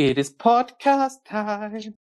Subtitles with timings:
[0.00, 1.96] It is Podcast Time.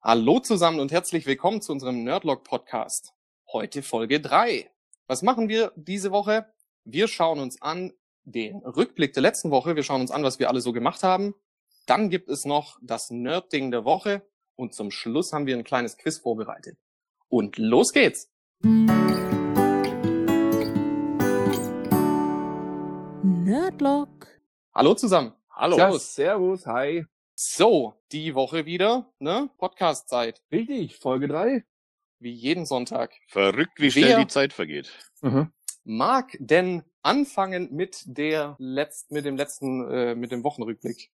[0.00, 3.14] Hallo zusammen und herzlich willkommen zu unserem Nerdlog Podcast.
[3.52, 4.70] Heute Folge 3.
[5.08, 6.46] Was machen wir diese Woche?
[6.84, 9.74] Wir schauen uns an den Rückblick der letzten Woche.
[9.74, 11.34] Wir schauen uns an, was wir alle so gemacht haben.
[11.86, 14.24] Dann gibt es noch das Nerdding der Woche
[14.54, 16.78] und zum Schluss haben wir ein kleines Quiz vorbereitet.
[17.26, 18.30] Und los geht's!
[23.24, 24.28] Nerdlock.
[24.72, 25.32] Hallo zusammen.
[25.56, 25.76] Hallo.
[25.76, 26.14] Servus.
[26.14, 27.04] Servus, hi.
[27.36, 29.50] So, die Woche wieder, ne?
[29.58, 30.42] Podcast-Zeit.
[30.52, 31.64] Richtig, Folge 3.
[32.20, 33.12] Wie jeden Sonntag.
[33.28, 34.92] Verrückt, wie schnell Wer- die Zeit vergeht.
[35.20, 35.52] Mhm.
[35.84, 41.10] Mag denn anfangen mit der letzten, mit dem letzten, äh, mit dem Wochenrückblick?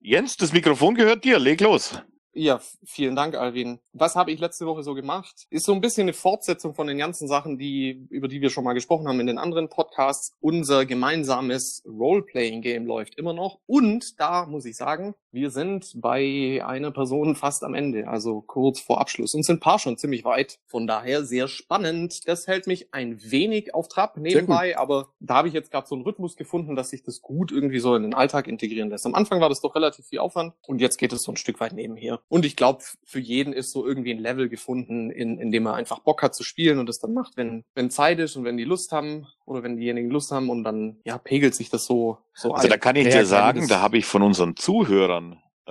[0.00, 1.38] Jens, das Mikrofon gehört dir.
[1.38, 2.02] Leg los.
[2.32, 3.80] Ja, vielen Dank, Alvin.
[3.92, 5.48] Was habe ich letzte Woche so gemacht?
[5.50, 8.62] Ist so ein bisschen eine Fortsetzung von den ganzen Sachen, die, über die wir schon
[8.62, 10.36] mal gesprochen haben in den anderen Podcasts.
[10.40, 13.58] Unser gemeinsames Role-Playing-Game läuft immer noch.
[13.66, 18.80] Und da muss ich sagen, wir sind bei einer Person fast am Ende, also kurz
[18.80, 19.34] vor Abschluss.
[19.34, 20.58] Und sind ein paar schon ziemlich weit.
[20.66, 22.26] Von daher sehr spannend.
[22.28, 25.94] Das hält mich ein wenig auf Trab nebenbei, aber da habe ich jetzt gerade so
[25.94, 29.06] einen Rhythmus gefunden, dass sich das gut irgendwie so in den Alltag integrieren lässt.
[29.06, 31.60] Am Anfang war das doch relativ viel Aufwand und jetzt geht es so ein Stück
[31.60, 32.20] weit nebenher.
[32.28, 35.74] Und ich glaube, für jeden ist so irgendwie ein Level gefunden, in, in dem er
[35.74, 38.56] einfach Bock hat zu spielen und es dann macht, wenn, wenn Zeit ist und wenn
[38.56, 42.18] die Lust haben oder wenn diejenigen Lust haben und dann ja pegelt sich das so
[42.32, 42.80] so Also da ein.
[42.80, 45.19] kann ich Ja, dir sagen, das- da habe ich von unseren Zuhörern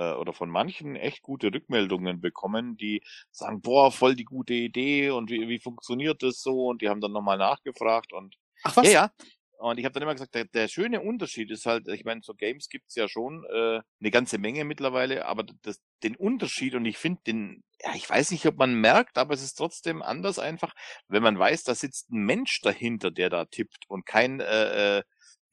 [0.00, 5.10] äh, oder von manchen echt gute Rückmeldungen bekommen, die sagen, boah, voll die gute Idee
[5.10, 6.68] und wie, wie funktioniert das so?
[6.68, 8.86] Und die haben dann nochmal nachgefragt und Ach was?
[8.86, 9.12] ja, ja.
[9.58, 12.32] Und ich habe dann immer gesagt, der, der schöne Unterschied ist halt, ich meine, so
[12.32, 16.96] Games gibt's ja schon äh, eine ganze Menge mittlerweile, aber das, den Unterschied und ich
[16.96, 20.72] finde den, ja, ich weiß nicht, ob man merkt, aber es ist trotzdem anders einfach,
[21.08, 25.02] wenn man weiß, da sitzt ein Mensch dahinter, der da tippt und kein äh, äh,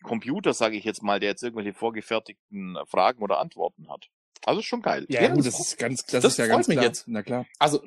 [0.04, 4.08] Computer, sage ich jetzt mal, der jetzt irgendwelche vorgefertigten Fragen oder Antworten hat.
[4.46, 5.06] Also ist schon geil.
[5.10, 6.86] Ja, Ja, gut, das das ist ganz, das, das ist ja freut ganz mich klar.
[6.86, 7.04] jetzt.
[7.08, 7.46] Na klar.
[7.60, 7.82] Also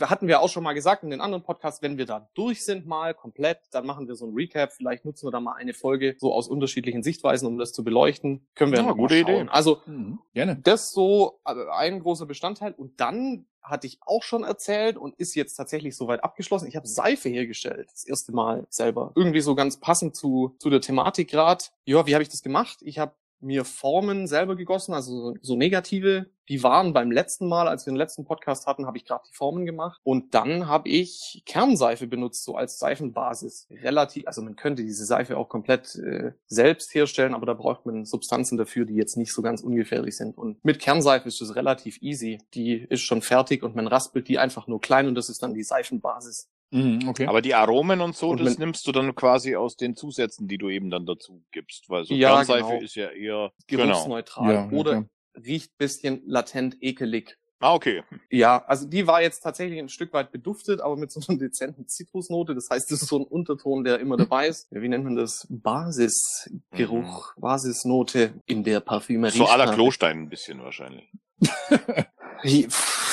[0.00, 2.86] hatten wir auch schon mal gesagt in den anderen Podcasts, wenn wir da durch sind
[2.86, 4.72] mal komplett, dann machen wir so ein Recap.
[4.72, 8.46] Vielleicht nutzen wir da mal eine Folge so aus unterschiedlichen Sichtweisen, um das zu beleuchten.
[8.54, 9.16] Können wir Ja, noch mal gute.
[9.16, 9.46] Idee.
[9.50, 10.18] Also Mhm.
[10.32, 10.56] Gerne.
[10.62, 12.72] das so äh, ein großer Bestandteil.
[12.72, 16.66] Und dann hatte ich auch schon erzählt und ist jetzt tatsächlich soweit abgeschlossen.
[16.68, 19.12] Ich habe Seife hergestellt, das erste Mal selber.
[19.14, 21.72] Irgendwie so ganz passend zu, zu der Thematik grad.
[21.86, 22.78] Ja, wie habe ich das gemacht?
[22.82, 26.26] Ich habe mir Formen selber gegossen, also so, negative.
[26.48, 29.34] Die waren beim letzten Mal, als wir den letzten Podcast hatten, habe ich gerade die
[29.34, 29.98] Formen gemacht.
[30.04, 33.66] Und dann habe ich Kernseife benutzt, so als Seifenbasis.
[33.70, 38.04] Relativ, also man könnte diese Seife auch komplett äh, selbst herstellen, aber da braucht man
[38.04, 40.36] Substanzen dafür, die jetzt nicht so ganz ungefährlich sind.
[40.36, 42.38] Und mit Kernseife ist es relativ easy.
[42.52, 45.54] Die ist schon fertig und man raspelt die einfach nur klein und das ist dann
[45.54, 46.50] die Seifenbasis.
[46.74, 47.26] Mhm, okay.
[47.28, 50.58] Aber die Aromen und so, Und das nimmst du dann quasi aus den Zusätzen, die
[50.58, 52.80] du eben dann dazu gibst, weil so Ja, Kernseife genau.
[52.82, 53.84] ist ja eher genau.
[53.84, 54.52] Geruchsneutral.
[54.52, 55.04] Ja, ja, oder klar.
[55.46, 57.38] riecht bisschen latent ekelig.
[57.60, 58.02] Ah, okay.
[58.28, 61.86] Ja, also die war jetzt tatsächlich ein Stück weit beduftet, aber mit so einer dezenten
[61.86, 62.56] Zitrusnote.
[62.56, 64.66] Das heißt, das ist so ein Unterton, der immer dabei ist.
[64.72, 65.46] Ja, Wie nennt man das?
[65.48, 69.38] Basisgeruch, Basisnote in der Parfümerie.
[69.38, 71.08] So la Klostein ein bisschen wahrscheinlich.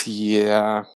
[0.06, 0.88] Ja,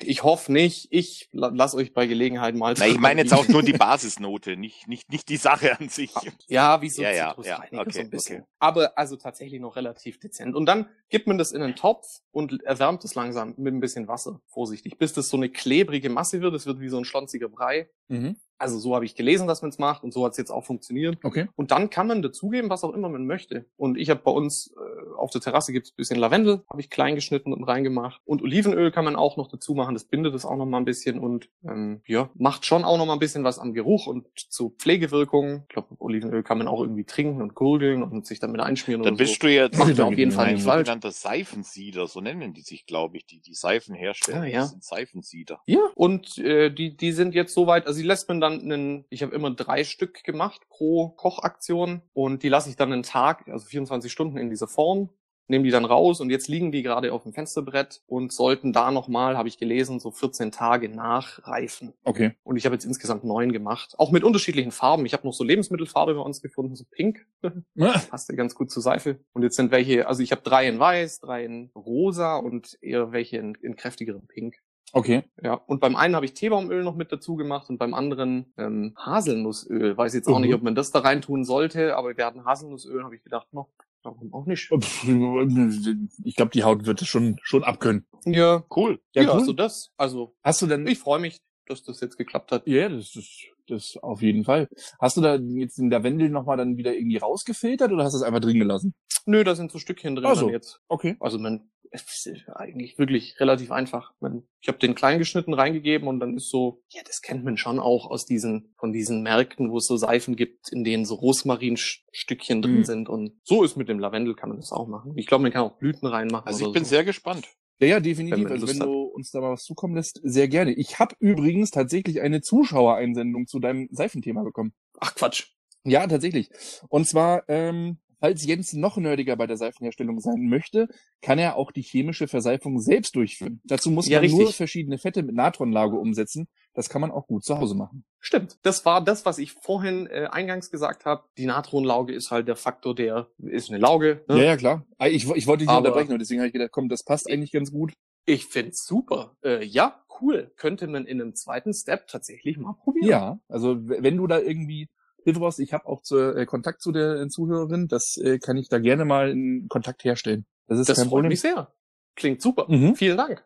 [0.00, 0.88] ich hoffe nicht.
[0.90, 2.74] Ich la- lass euch bei Gelegenheit mal.
[2.78, 6.12] Na, ich meine jetzt auch nur die Basisnote, nicht, nicht, nicht die Sache an sich.
[6.48, 8.40] Ja, wie so Ja, ja, ja, okay, so ein bisschen.
[8.40, 8.48] okay.
[8.58, 10.54] Aber also tatsächlich noch relativ dezent.
[10.54, 14.08] Und dann gibt man das in einen Topf und erwärmt es langsam mit ein bisschen
[14.08, 16.54] Wasser, vorsichtig, bis das so eine klebrige Masse wird.
[16.54, 17.88] Es wird wie so ein schlonziger Brei.
[18.08, 18.36] Mhm.
[18.62, 20.64] Also so habe ich gelesen, dass man es macht und so hat es jetzt auch
[20.64, 21.18] funktioniert.
[21.22, 21.48] Okay.
[21.56, 23.66] Und dann kann man dazugeben, was auch immer man möchte.
[23.76, 26.90] Und ich habe bei uns äh, auf der Terrasse gibt es bisschen Lavendel, habe ich
[26.90, 28.20] klein geschnitten und reingemacht.
[28.24, 30.84] Und Olivenöl kann man auch noch dazu machen, das bindet es auch noch mal ein
[30.84, 34.26] bisschen und ähm, ja, macht schon auch noch mal ein bisschen was am Geruch und
[34.36, 35.62] zu Pflegewirkungen.
[35.62, 39.16] Ich glaube, Olivenöl kann man auch irgendwie trinken und gurgeln und sich damit einschmieren Dann
[39.16, 39.46] bist so.
[39.46, 40.86] du jetzt Macht auf jeden Fall ein nicht falsch.
[40.86, 44.42] sogenannter Seifensieder, so nennen die sich, glaube ich, die die Seifen herstellen.
[44.42, 44.60] Ah, ja.
[44.60, 45.60] Das sind Seifensieder.
[45.66, 49.22] Ja, und äh, die, die sind jetzt soweit, also die lässt man dann einen, ich
[49.22, 53.66] habe immer drei Stück gemacht pro Kochaktion und die lasse ich dann einen Tag, also
[53.66, 55.10] 24 Stunden in dieser Form,
[55.48, 58.90] nehme die dann raus und jetzt liegen die gerade auf dem Fensterbrett und sollten da
[58.90, 61.92] nochmal, habe ich gelesen, so 14 Tage nachreifen.
[62.04, 62.32] Okay.
[62.42, 65.06] Und ich habe jetzt insgesamt neun gemacht, auch mit unterschiedlichen Farben.
[65.06, 67.26] Ich habe noch so Lebensmittelfarbe bei uns gefunden, so pink,
[68.10, 69.18] passt ja ganz gut zur Seife.
[69.32, 73.12] Und jetzt sind welche, also ich habe drei in weiß, drei in rosa und eher
[73.12, 74.56] welche in, in kräftigerem Pink.
[74.92, 75.24] Okay.
[75.42, 78.94] Ja, und beim einen habe ich Teebaumöl noch mit dazu gemacht und beim anderen ähm,
[78.98, 79.96] Haselnussöl.
[79.96, 80.44] Weiß jetzt auch Mhm.
[80.44, 83.46] nicht, ob man das da rein tun sollte, aber wir hatten Haselnussöl, habe ich gedacht,
[83.52, 83.68] no,
[84.02, 84.70] warum auch nicht?
[86.24, 88.06] Ich glaube, die Haut wird es schon, schon abkönnen.
[88.24, 89.00] Ja, Cool.
[89.14, 89.40] ja, Ja, cool.
[89.40, 90.86] also das, also Hast du denn?
[90.86, 92.66] ich freue mich, dass das jetzt geklappt hat.
[92.66, 94.68] ja, das ist, das auf jeden Fall.
[95.00, 98.22] Hast du da jetzt den Lavendel nochmal dann wieder irgendwie rausgefiltert oder hast du es
[98.24, 98.94] einfach drin gelassen?
[99.24, 100.46] Nö, da sind so Stückchen drin Ach so.
[100.46, 100.80] dann jetzt.
[100.88, 101.16] Okay.
[101.20, 104.12] Also man, es ist eigentlich wirklich relativ einfach.
[104.60, 107.78] Ich habe den klein geschnitten reingegeben und dann ist so, ja, das kennt man schon
[107.78, 112.62] auch aus diesen, von diesen Märkten, wo es so Seifen gibt, in denen so Rosmarinstückchen
[112.62, 112.84] drin Mhm.
[112.84, 113.08] sind.
[113.08, 115.12] Und so ist mit dem Lavendel kann man das auch machen.
[115.16, 116.46] Ich glaube, man kann auch Blüten reinmachen.
[116.46, 116.90] Also ich oder bin so.
[116.90, 117.48] sehr gespannt.
[117.78, 118.44] Ja, ja, Wenn definitiv.
[118.44, 120.72] man Also wenn du uns da mal was zukommen lässt, sehr gerne.
[120.72, 124.72] Ich habe übrigens tatsächlich eine Zuschauereinsendung zu deinem Seifenthema bekommen.
[125.00, 125.48] Ach Quatsch.
[125.84, 126.48] Ja, tatsächlich.
[126.88, 130.86] Und zwar, ähm, falls Jens noch nerdiger bei der Seifenherstellung sein möchte,
[131.20, 133.60] kann er auch die chemische Verseifung selbst durchführen.
[133.64, 134.56] Dazu muss Ja, man nur richtig.
[134.56, 136.46] verschiedene Fette mit Natronlage umsetzen.
[136.74, 138.04] Das kann man auch gut zu Hause machen.
[138.20, 138.58] Stimmt.
[138.62, 141.24] Das war das, was ich vorhin äh, eingangs gesagt habe.
[141.36, 144.24] Die Natronlauge ist halt der Faktor, der ist eine Lauge.
[144.28, 144.38] Ne?
[144.38, 144.86] Ja, ja, klar.
[144.98, 147.28] Ah, Ich, ich wollte dich Aber- unterbrechen und deswegen habe ich gedacht, komm, das passt
[147.30, 147.92] eigentlich ganz gut.
[148.24, 149.36] Ich find's super.
[149.44, 150.52] Äh, ja, cool.
[150.56, 153.08] Könnte man in einem zweiten Step tatsächlich mal probieren.
[153.08, 154.88] Ja, also wenn du da irgendwie
[155.24, 158.56] Hilfe brauchst, ich habe auch zu, äh, Kontakt zu der äh, Zuhörerin, das äh, kann
[158.56, 160.46] ich da gerne mal in Kontakt herstellen.
[160.66, 161.28] Das ist Das kein freut Problem.
[161.30, 161.72] mich sehr.
[162.16, 162.66] Klingt super.
[162.68, 162.94] Mhm.
[162.96, 163.44] Vielen Dank.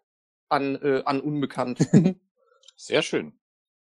[0.49, 1.78] An, äh, an Unbekannt.
[2.76, 3.32] Sehr schön.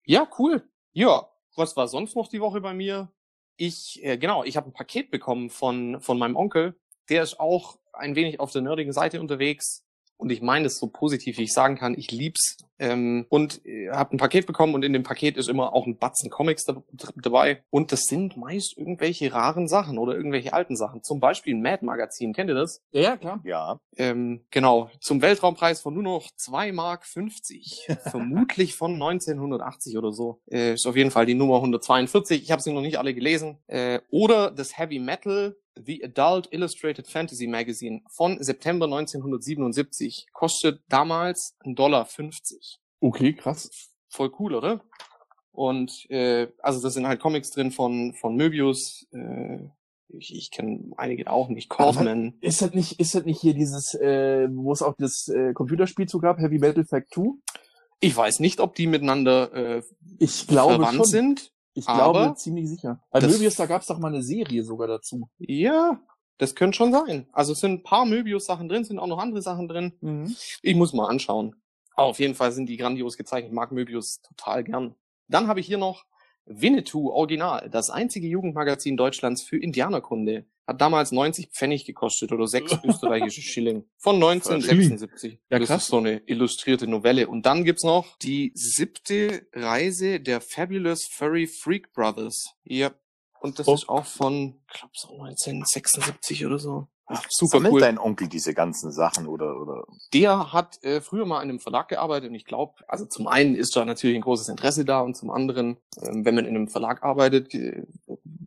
[0.05, 0.63] ja, cool.
[0.93, 3.11] Ja, was war sonst noch die Woche bei mir?
[3.57, 6.75] Ich, äh, genau, ich habe ein Paket bekommen von, von meinem Onkel.
[7.09, 9.85] Der ist auch ein wenig auf der nerdigen Seite unterwegs.
[10.23, 11.99] Und ich meine es so positiv, wie ich sagen kann.
[11.99, 12.57] Ich lieb's.
[12.79, 15.99] Ähm, und äh, habe ein Paket bekommen und in dem Paket ist immer auch ein
[15.99, 16.83] Batzen Comics da,
[17.17, 17.65] dabei.
[17.71, 21.03] Und das sind meist irgendwelche raren Sachen oder irgendwelche alten Sachen.
[21.03, 22.33] Zum Beispiel ein Mad-Magazin.
[22.33, 22.81] Kennt ihr das?
[22.93, 23.41] Ja, ja, klar.
[23.45, 23.81] Ja.
[23.97, 27.89] Ähm, genau, zum Weltraumpreis von nur noch 2 Mark 50.
[28.11, 30.41] Vermutlich von 1980 oder so.
[30.51, 32.43] Äh, ist auf jeden Fall die Nummer 142.
[32.43, 33.59] Ich habe sie noch nicht alle gelesen.
[33.67, 40.27] Äh, oder das Heavy Metal The Adult Illustrated Fantasy Magazine von September 1977.
[40.33, 42.09] Kostet damals 1,50 Dollar.
[43.01, 43.71] Okay, krass.
[44.09, 44.85] Voll cool, oder?
[45.53, 49.07] Und äh, also das sind halt Comics drin von, von Möbius.
[49.13, 49.59] Äh,
[50.09, 51.69] ich ich kenne einige auch nicht.
[51.69, 52.35] Kaufman.
[52.41, 56.07] Ist das nicht, ist das nicht hier dieses, äh, wo es auch das äh, Computerspiel
[56.07, 57.23] zu gab, Heavy Metal Fact 2?
[58.01, 59.83] Ich weiß nicht, ob die miteinander äh,
[60.19, 61.05] Ich glaube verwandt schon.
[61.07, 61.53] sind.
[61.75, 63.03] Ich glaube aber ziemlich sicher.
[63.11, 65.29] Bei Möbius, da gab es doch mal eine Serie sogar dazu.
[65.39, 66.01] Ja,
[66.39, 67.29] das könnte schon sein.
[67.33, 70.37] Also es sind ein paar Möbius-Sachen drin, sind auch noch andere Sachen drin.
[70.61, 71.55] Ich muss mal anschauen.
[71.95, 73.51] Aber auf jeden Fall sind die grandios gezeichnet.
[73.51, 74.95] Ich mag Möbius total gern.
[75.29, 76.05] Dann habe ich hier noch
[76.45, 80.47] Winnetou Original, das einzige Jugendmagazin Deutschlands für Indianerkunde.
[80.67, 83.85] Hat damals 90 Pfennig gekostet oder 6 österreichische Schilling.
[83.99, 85.39] Von 1976.
[85.51, 85.83] Ja, das krass.
[85.83, 87.29] ist so eine illustrierte Novelle.
[87.29, 92.55] Und dann gibt's noch die siebte Reise der Fabulous Furry Freak Brothers.
[92.65, 92.93] Ja.
[93.41, 93.75] Und das Oh.
[93.75, 96.87] ist auch von, ich glaube so 1976 oder so.
[97.07, 97.81] Ach, super Sammelt cool.
[97.81, 99.85] dein Onkel diese ganzen Sachen oder, oder?
[100.15, 103.55] Der hat äh, früher mal in einem Verlag gearbeitet und ich glaube, also zum einen
[103.55, 106.69] ist da natürlich ein großes Interesse da und zum anderen, ähm, wenn man in einem
[106.69, 107.85] Verlag arbeitet, äh,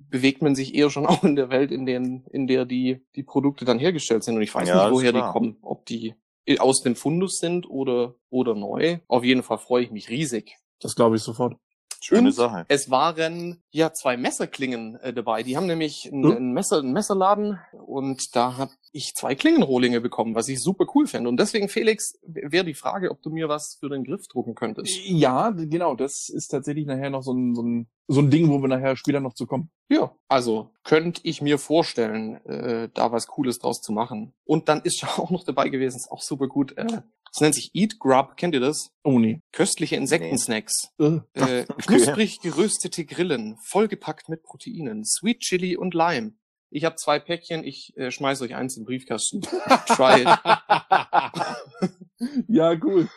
[0.09, 3.23] bewegt man sich eher schon auch in der Welt, in, den, in der die, die
[3.23, 4.35] Produkte dann hergestellt sind.
[4.35, 6.15] Und ich weiß Ja, nicht, woher die kommen, ob die
[6.59, 8.99] aus dem Fundus sind oder, oder neu.
[9.07, 10.55] Auf jeden Fall freue ich mich riesig.
[10.79, 11.57] Das glaube ich sofort.
[12.01, 12.65] Schöne Und Sache.
[12.67, 15.43] Es waren ja zwei Messerklingen äh, dabei.
[15.43, 16.31] Die haben nämlich einen, Hm?
[16.35, 21.07] einen, Messer, einen Messerladen und da habe ich zwei Klingenrohlinge bekommen, was ich super cool
[21.07, 21.29] fände.
[21.29, 24.97] Und deswegen, Felix, wäre die Frage, ob du mir was für den Griff drucken könntest.
[25.05, 25.95] Ja, genau.
[25.95, 28.95] Das ist tatsächlich nachher noch so ein, so ein, so ein Ding, wo wir nachher
[28.95, 29.69] später noch zu kommen.
[29.89, 34.33] Ja, also könnte ich mir vorstellen, äh, da was Cooles draus zu machen.
[34.45, 36.77] Und dann ist ja auch noch dabei gewesen, ist auch super gut.
[36.77, 37.01] Äh,
[37.35, 38.91] das nennt sich Eat Grub, kennt ihr das?
[39.03, 39.41] Oh nee.
[39.51, 40.87] Köstliche Insektensnacks.
[40.97, 46.31] Äh, Äh, knusprig geröstete Grillen, vollgepackt mit Proteinen, Sweet Chili und Lime.
[46.69, 49.41] Ich habe zwei Päckchen, ich äh, schmeiß euch eins in den Briefkasten.
[49.41, 50.27] Try it.
[52.47, 53.09] ja, cool.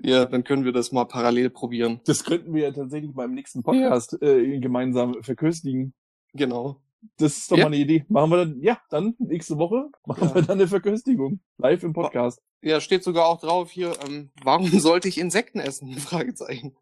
[0.00, 2.00] Ja, dann können wir das mal parallel probieren.
[2.04, 5.94] Das könnten wir ja tatsächlich beim nächsten Podcast äh, gemeinsam verköstigen.
[6.32, 6.80] Genau.
[7.18, 7.64] Das ist doch Ja.
[7.64, 8.04] mal eine Idee.
[8.08, 10.34] Machen wir dann, ja, dann nächste Woche machen Ja.
[10.34, 11.40] wir dann eine Verköstigung.
[11.58, 12.40] Live im Podcast.
[12.62, 15.92] Ja, steht sogar auch drauf hier, ähm, warum sollte ich Insekten essen?
[15.98, 16.76] Fragezeichen.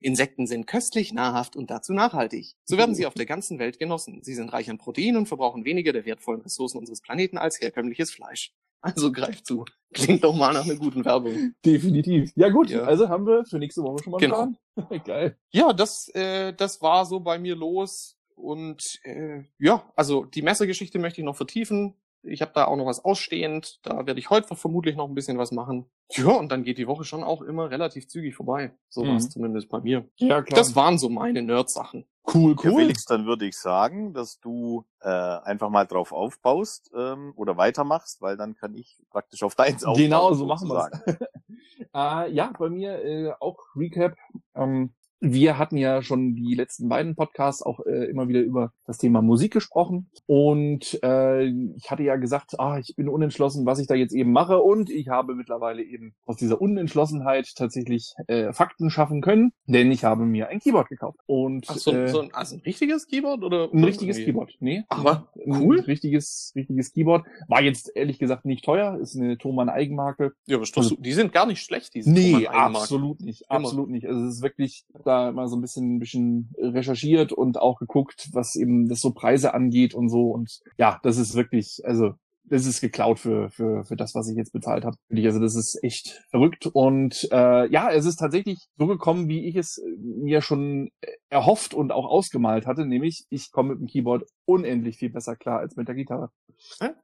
[0.00, 2.54] Insekten sind köstlich, nahrhaft und dazu nachhaltig.
[2.64, 4.22] So werden sie auf der ganzen Welt genossen.
[4.22, 8.10] Sie sind reich an Protein und verbrauchen weniger der wertvollen Ressourcen unseres Planeten als herkömmliches
[8.10, 8.52] Fleisch.
[8.80, 9.64] Also greift zu.
[9.92, 11.52] Klingt doch mal nach einer guten Werbung.
[11.64, 12.30] Definitiv.
[12.36, 12.82] Ja gut, Ja.
[12.84, 14.52] also haben wir für nächste Woche schon mal Genau.
[15.04, 15.36] Geil.
[15.50, 18.14] Ja, das, äh, das war so bei mir los.
[18.38, 21.94] Und äh, ja, also die Messergeschichte möchte ich noch vertiefen.
[22.22, 23.78] Ich habe da auch noch was ausstehend.
[23.84, 25.86] Da werde ich heute vermutlich noch ein bisschen was machen.
[26.10, 28.72] Ja, und dann geht die Woche schon auch immer relativ zügig vorbei.
[28.88, 29.30] So war es Mhm.
[29.30, 30.08] zumindest bei mir.
[30.16, 30.58] Ja, klar.
[30.58, 32.06] Das waren so meine Nerd-Sachen.
[32.34, 32.80] cool, Ja, cool.
[32.82, 38.20] Felix, dann würde ich sagen, dass du äh, einfach mal drauf aufbaust ähm, oder weitermachst,
[38.20, 40.02] weil dann kann ich praktisch auf deins aufbauen.
[40.02, 41.18] Genau, so machen wir sozusagen.
[41.94, 44.16] äh, Ja, bei mir äh, auch Recap.
[44.54, 48.98] Ähm, wir hatten ja schon die letzten beiden Podcasts auch äh, immer wieder über das
[48.98, 50.10] Thema Musik gesprochen.
[50.26, 51.46] Und äh,
[51.76, 54.58] ich hatte ja gesagt, ah, ich bin unentschlossen, was ich da jetzt eben mache.
[54.60, 60.04] Und ich habe mittlerweile eben aus dieser Unentschlossenheit tatsächlich äh, Fakten schaffen können, denn ich
[60.04, 61.18] habe mir ein Keyboard gekauft.
[61.26, 63.68] Und Ach, so, äh, so ein, also ein richtiges Keyboard oder?
[63.72, 64.18] ein richtiges?
[64.18, 64.84] Keyboard, nee.
[64.88, 65.80] Aber Ein cool.
[65.80, 67.24] richtiges, richtiges Keyboard.
[67.48, 70.32] War jetzt ehrlich gesagt nicht teuer, ist eine Thomann Eigenmarke.
[70.46, 73.58] Ja, aber Also- so- die sind gar nicht schlecht, diese Nee, absolut nicht, Immer.
[73.60, 74.06] absolut nicht.
[74.06, 78.28] Also es ist wirklich da mal so ein bisschen, ein bisschen recherchiert und auch geguckt,
[78.32, 80.30] was eben das so Preise angeht und so.
[80.30, 82.12] Und ja, das ist wirklich, also
[82.50, 84.96] das ist geklaut für, für, für das, was ich jetzt bezahlt habe.
[85.14, 86.66] Also das ist echt verrückt.
[86.66, 90.88] Und äh, ja, es ist tatsächlich so gekommen, wie ich es mir schon
[91.28, 95.58] erhofft und auch ausgemalt hatte, nämlich ich komme mit dem Keyboard unendlich viel besser klar
[95.58, 96.30] als mit der Gitarre.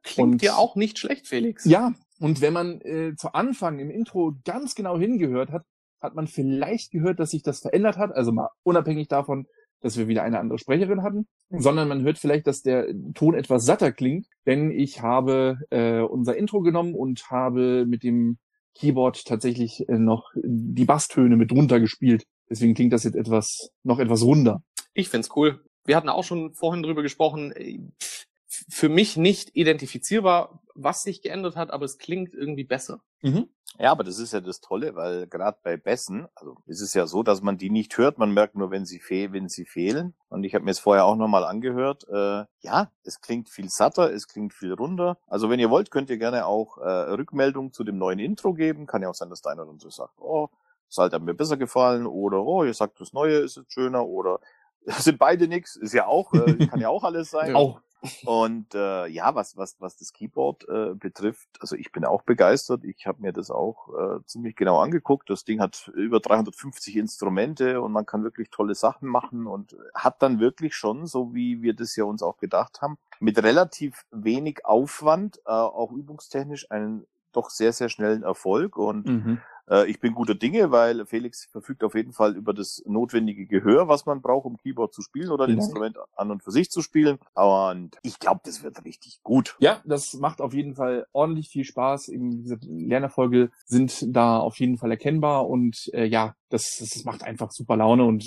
[0.01, 1.63] Klingt Und- dir auch nicht schlecht, Felix.
[1.65, 5.63] Ja, und wenn man äh, zu Anfang im Intro ganz genau hingehört hat,
[6.05, 8.11] hat man vielleicht gehört, dass sich das verändert hat.
[8.13, 9.47] Also mal unabhängig davon,
[9.81, 13.65] dass wir wieder eine andere Sprecherin hatten, sondern man hört vielleicht, dass der Ton etwas
[13.65, 18.37] satter klingt, denn ich habe äh, unser Intro genommen und habe mit dem
[18.73, 22.23] Keyboard tatsächlich äh, noch die Basstöne mit drunter gespielt.
[22.49, 24.63] Deswegen klingt das jetzt etwas, noch etwas runder.
[24.93, 25.61] Ich find's cool.
[25.85, 27.51] Wir hatten auch schon vorhin drüber gesprochen.
[27.51, 27.79] äh,
[28.47, 33.01] Für mich nicht identifizierbar, was sich geändert hat, aber es klingt irgendwie besser.
[33.79, 37.07] Ja, aber das ist ja das Tolle, weil gerade bei Bässen, also es ist ja
[37.07, 40.13] so, dass man die nicht hört, man merkt nur, wenn sie, fe wenn sie fehlen.
[40.29, 42.07] Und ich habe mir es vorher auch nochmal angehört.
[42.07, 45.17] Äh, ja, es klingt viel satter, es klingt viel runder.
[45.27, 48.85] Also wenn ihr wollt, könnt ihr gerne auch äh, Rückmeldung zu dem neuen Intro geben.
[48.85, 50.49] Kann ja auch sein, dass der eine oder andere sagt, oh,
[50.87, 54.05] das alte hat mir besser gefallen oder oh, ihr sagt, das neue ist jetzt schöner
[54.05, 54.39] oder
[54.99, 57.55] sind beide nix, ist ja auch, äh, kann ja auch alles sein.
[57.55, 57.81] Auch
[58.25, 62.83] Und äh, ja, was, was, was das Keyboard äh, betrifft, also ich bin auch begeistert.
[62.83, 65.29] Ich habe mir das auch äh, ziemlich genau angeguckt.
[65.29, 70.21] Das Ding hat über 350 Instrumente und man kann wirklich tolle Sachen machen und hat
[70.21, 74.65] dann wirklich schon, so wie wir das ja uns auch gedacht haben, mit relativ wenig
[74.65, 78.77] Aufwand, äh, auch übungstechnisch, einen doch sehr, sehr schnellen Erfolg.
[78.77, 79.41] Und mhm.
[79.69, 83.87] Äh, ich bin guter Dinge, weil Felix verfügt auf jeden Fall über das notwendige Gehör,
[83.87, 85.69] was man braucht, um Keyboard zu spielen oder ein Vielen Dank.
[85.69, 87.17] Instrument an und für sich zu spielen.
[87.33, 89.55] Und ich glaube, das wird richtig gut.
[89.59, 92.09] Ja, das macht auf jeden Fall ordentlich viel Spaß.
[92.09, 97.23] Eben diese Lernerfolge sind da auf jeden Fall erkennbar und äh, ja, das, das macht
[97.23, 98.25] einfach super Laune und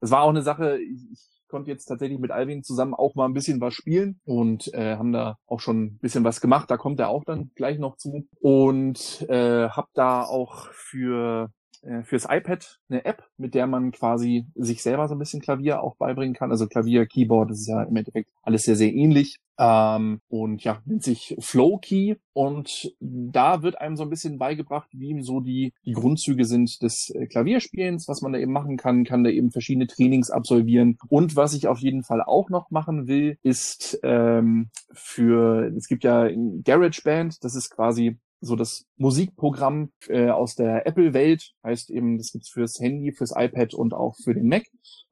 [0.00, 3.34] das war auch eine Sache, ich konnte jetzt tatsächlich mit Alvin zusammen auch mal ein
[3.34, 6.70] bisschen was spielen und äh, haben da auch schon ein bisschen was gemacht.
[6.70, 11.50] Da kommt er auch dann gleich noch zu und äh, habe da auch für
[11.82, 15.82] äh, fürs iPad eine App, mit der man quasi sich selber so ein bisschen Klavier
[15.82, 16.50] auch beibringen kann.
[16.50, 19.38] Also Klavier, Keyboard, das ist ja im Endeffekt alles sehr, sehr ähnlich.
[19.58, 22.16] Ähm, und ja, nennt sich Flowkey.
[22.32, 27.10] Und da wird einem so ein bisschen beigebracht, wie so die, die Grundzüge sind des
[27.10, 30.98] äh, Klavierspielens, was man da eben machen kann, kann da eben verschiedene Trainings absolvieren.
[31.08, 36.04] Und was ich auf jeden Fall auch noch machen will, ist ähm, für, es gibt
[36.04, 42.32] ja GarageBand, das ist quasi so das Musikprogramm äh, aus der Apple-Welt, heißt eben, das
[42.32, 44.64] gibt's fürs Handy, fürs iPad und auch für den Mac.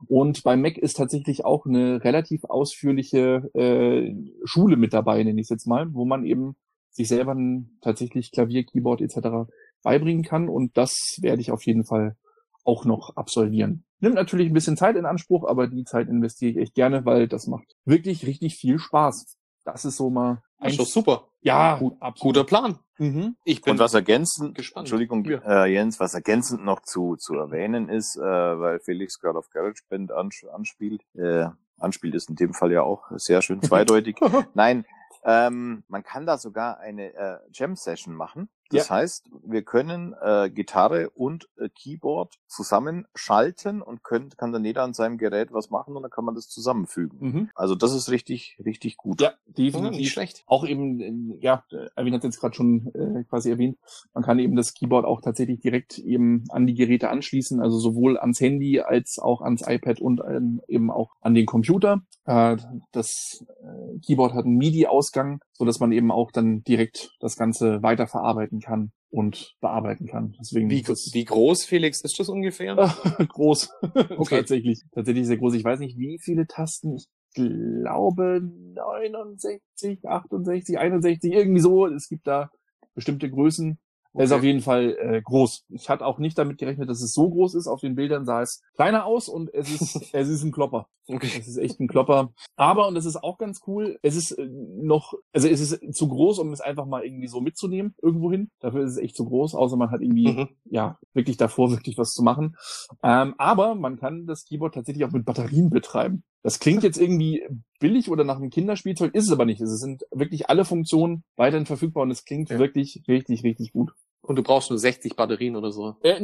[0.06, 4.14] Und beim Mac ist tatsächlich auch eine relativ ausführliche äh,
[4.44, 6.56] Schule mit dabei, nenne ich es jetzt mal, wo man eben
[6.90, 7.36] sich selber
[7.80, 9.50] tatsächlich Klavier, Keyboard etc.
[9.82, 10.48] beibringen kann.
[10.48, 12.16] Und das werde ich auf jeden Fall
[12.64, 13.84] auch noch absolvieren.
[14.00, 17.28] Nimmt natürlich ein bisschen Zeit in Anspruch, aber die Zeit investiere ich echt gerne, weil
[17.28, 19.38] das macht wirklich richtig viel Spaß.
[19.64, 21.28] Das ist so mal Das ist doch super.
[21.44, 22.78] Ja, Gut, guter Plan.
[22.98, 23.36] Mhm.
[23.44, 24.84] Ich bin Und was ergänzend, gespannt.
[24.86, 25.64] Entschuldigung, Ja.
[25.64, 30.10] äh, Jens, was ergänzend noch zu, zu erwähnen ist, äh, weil Felix gerade auf GarageBand
[30.12, 31.46] ans anspielt, äh,
[31.78, 34.16] anspielt ist in dem Fall ja auch sehr schön zweideutig.
[34.54, 34.84] Nein,
[35.24, 38.48] ähm, man kann da sogar eine äh, Jam-Session machen.
[38.70, 44.82] Das heißt, wir können äh, Gitarre und äh, Keyboard zusammenschalten und können, kann dann jeder
[44.82, 47.18] an seinem Gerät was machen und dann kann man das zusammenfügen.
[47.20, 47.50] Mhm.
[47.54, 49.20] Also das ist richtig, richtig gut.
[49.20, 49.98] Ja, Ja, definitiv.
[49.98, 50.42] nicht schlecht.
[50.46, 53.78] auch eben, äh, ja, äh, Erwin hat jetzt gerade schon äh, quasi erwähnt,
[54.12, 58.18] man kann eben das Keyboard auch tatsächlich direkt eben an die Geräte anschließen, also sowohl
[58.18, 62.02] ans Handy als auch ans iPad und ähm, eben auch an den Computer.
[62.24, 62.56] Äh,
[62.92, 67.82] das äh, Keyboard hat einen MIDI-Ausgang, so dass man eben auch dann direkt das Ganze
[67.82, 70.34] weiterverarbeiten kann und bearbeiten kann.
[70.40, 72.74] Deswegen Wie, wie groß, Felix, ist das ungefähr?
[73.28, 73.70] groß.
[74.16, 74.36] Okay.
[74.38, 75.54] tatsächlich, tatsächlich sehr groß.
[75.54, 76.94] Ich weiß nicht, wie viele Tasten.
[76.96, 78.40] Ich glaube
[78.74, 81.86] 69, 68, 61, irgendwie so.
[81.86, 82.50] Es gibt da
[82.94, 83.78] bestimmte Größen.
[84.14, 84.38] Er ist Okay.
[84.38, 85.64] auf jeden Fall äh, groß.
[85.70, 87.66] Ich hatte auch nicht damit gerechnet, dass es so groß ist.
[87.66, 89.80] Auf den Bildern sah es kleiner aus und es ist,
[90.14, 90.86] es ist ein Klopper.
[91.06, 91.28] Okay.
[91.38, 92.32] Es ist echt ein Klopper.
[92.56, 96.08] Aber, und das ist auch ganz cool, es ist äh, noch, also es ist zu
[96.08, 98.50] groß, um es einfach mal irgendwie so mitzunehmen, irgendwo hin.
[98.60, 100.48] Dafür ist es echt zu groß, außer man hat irgendwie, Mhm.
[100.64, 102.56] ja, wirklich davor wirklich was zu machen.
[103.02, 106.22] Ähm, aber man kann das Keyboard tatsächlich auch mit Batterien betreiben.
[106.42, 107.42] Das klingt jetzt irgendwie
[107.80, 109.60] billig oder nach einem Kinderspielzeug, ist es aber nicht.
[109.60, 112.58] Es sind wirklich alle Funktionen weiterhin verfügbar und es klingt Ja.
[112.58, 113.92] wirklich richtig, richtig gut.
[114.26, 115.96] Und du brauchst nur 60 Batterien oder so.
[116.02, 116.20] Äh,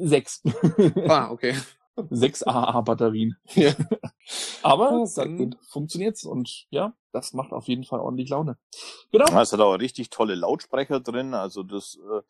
[0.00, 0.42] sechs.
[1.08, 1.54] Ah, okay.
[2.10, 3.36] sechs AAA-Batterien.
[3.54, 3.72] Ja.
[4.62, 5.56] Aber Oh, dann gut.
[5.68, 8.56] funktioniert's und ja, das macht auf jeden Fall ordentlich Laune.
[9.10, 9.26] Genau.
[9.26, 11.34] Ja, es hat auch richtig tolle Lautsprecher drin.
[11.34, 12.22] Also das, äh,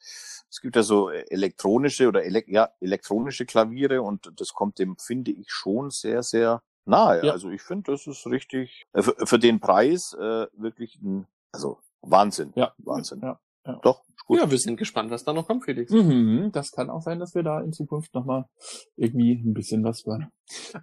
[0.50, 5.31] es gibt ja so elektronische oder elek ja, elektronische Klaviere und das kommt dem, finde
[5.31, 7.25] ich, schon sehr, sehr nahe.
[7.25, 7.33] Ja.
[7.33, 11.79] Also ich finde, das ist richtig, äh, für, für den Preis äh, wirklich ein, also
[12.00, 12.52] Wahnsinn.
[12.57, 12.75] Ja.
[12.79, 13.21] Wahnsinn.
[13.23, 13.38] Ja.
[13.64, 13.78] Ja.
[13.83, 14.38] Doch, gut.
[14.38, 15.92] Ja, wir sind gespannt, was da noch kommt, Felix.
[15.92, 18.47] Mhm, das kann auch sein, dass wir da in Zukunft nochmal
[18.97, 20.28] irgendwie ein bisschen was hören.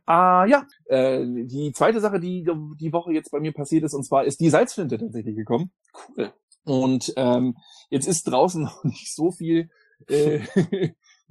[0.06, 2.48] Ah ja, äh, die zweite Sache, die
[2.80, 5.72] die Woche jetzt bei mir passiert ist, und zwar ist die Salzflinte tatsächlich gekommen.
[6.18, 6.32] Cool.
[6.64, 7.58] Und ähm,
[7.90, 9.70] jetzt ist draußen noch nicht so viel
[10.08, 10.40] äh,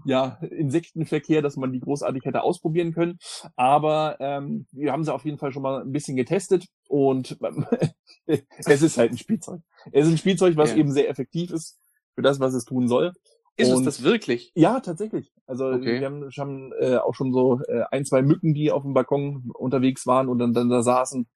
[0.04, 3.18] ja, Insektenverkehr, dass man die großartig hätte ausprobieren können.
[3.56, 7.36] Aber ähm, wir haben sie auf jeden Fall schon mal ein bisschen getestet und
[8.26, 9.60] es ist halt ein Spielzeug.
[9.92, 10.76] Es ist ein Spielzeug, was Ja.
[10.76, 11.78] eben sehr effektiv ist
[12.14, 13.12] für das, was es tun soll.
[13.56, 14.52] Ist es Und- das wirklich?
[14.54, 15.32] Ja, tatsächlich.
[15.46, 15.98] Also Okay.
[16.00, 19.50] wir haben schon äh, auch schon so äh, ein, zwei Mücken, die auf dem Balkon
[19.52, 21.26] unterwegs waren und dann, dann da saßen,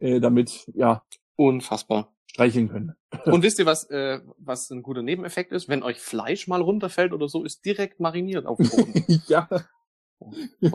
[0.00, 1.02] äh, damit ja
[1.36, 2.12] Unfassbar.
[2.30, 2.92] Streicheln können.
[3.24, 5.68] Und wisst ihr, was, äh, was ein guter Nebeneffekt ist?
[5.68, 9.22] Wenn euch Fleisch mal runterfällt oder so, ist direkt mariniert auf dem Boden.
[9.28, 9.48] ja.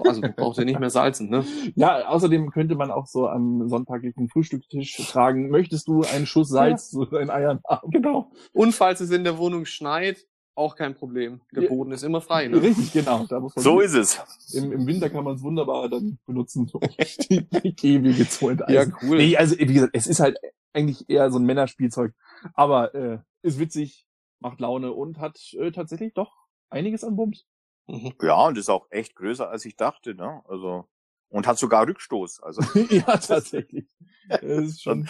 [0.05, 1.45] also du brauchst ja nicht mehr salzen, ne?
[1.75, 5.50] Ja, außerdem könnte man auch so am sonntaglichen Frühstückstisch tragen.
[5.50, 7.91] Möchtest du einen Schuss Salz zu deinen Eiern haben?
[7.91, 8.31] Genau.
[8.53, 11.41] Und falls es in der Wohnung schneit, auch kein Problem.
[11.55, 11.69] Der Ja.
[11.69, 12.62] Boden ist immer frei, ne?
[12.62, 13.25] Richtig, genau.
[13.27, 14.53] Da muss man So ist es.
[14.53, 16.79] im, Im Winter kann man es wunderbar dann benutzen, um
[17.29, 18.93] die, die Gehwege zu enteisen.
[19.01, 19.17] cool.
[19.17, 20.38] Nee, also wie gesagt, es ist halt
[20.74, 22.13] eigentlich eher so ein Männerspielzeug.
[22.53, 24.06] Aber äh, ist witzig,
[24.39, 26.34] macht Laune und hat äh, tatsächlich doch
[26.70, 27.46] einiges an Bums.
[27.88, 28.13] Mhm.
[28.22, 30.42] Ja, und ist auch echt größer, als ich dachte, ne?
[30.48, 30.88] Also,
[31.30, 32.42] und hat sogar Rückstoß.
[32.42, 33.88] Also, ja, tatsächlich.
[34.30, 35.10] Das ist schon,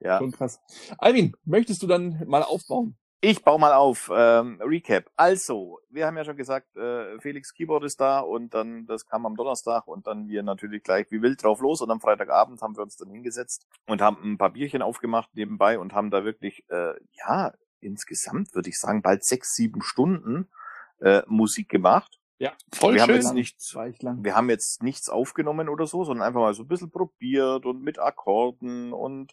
[0.00, 0.18] ja.
[0.18, 0.58] schon krass.
[0.98, 2.96] Alvin, möchtest du dann mal aufbauen?
[3.24, 4.10] Ich baue mal auf.
[4.12, 5.08] Ähm, Recap.
[5.14, 9.26] Also, wir haben ja schon gesagt, äh, Felix Keyboard ist da und dann, das kam
[9.26, 12.76] am Donnerstag und dann wir natürlich gleich wie wild drauf los und am Freitagabend haben
[12.76, 16.64] wir uns dann hingesetzt und haben ein paar Bierchen aufgemacht nebenbei und haben da wirklich,
[16.68, 20.50] äh, ja, insgesamt würde ich sagen, bald sechs, sieben Stunden
[21.00, 22.18] äh, Musik gemacht.
[22.72, 23.16] Voll wir haben schön.
[23.18, 24.24] jetzt nicht, Das war echt lang.
[24.24, 27.82] wir haben jetzt nichts aufgenommen oder so, sondern einfach mal so ein bisschen probiert und
[27.82, 29.32] mit Akkorden und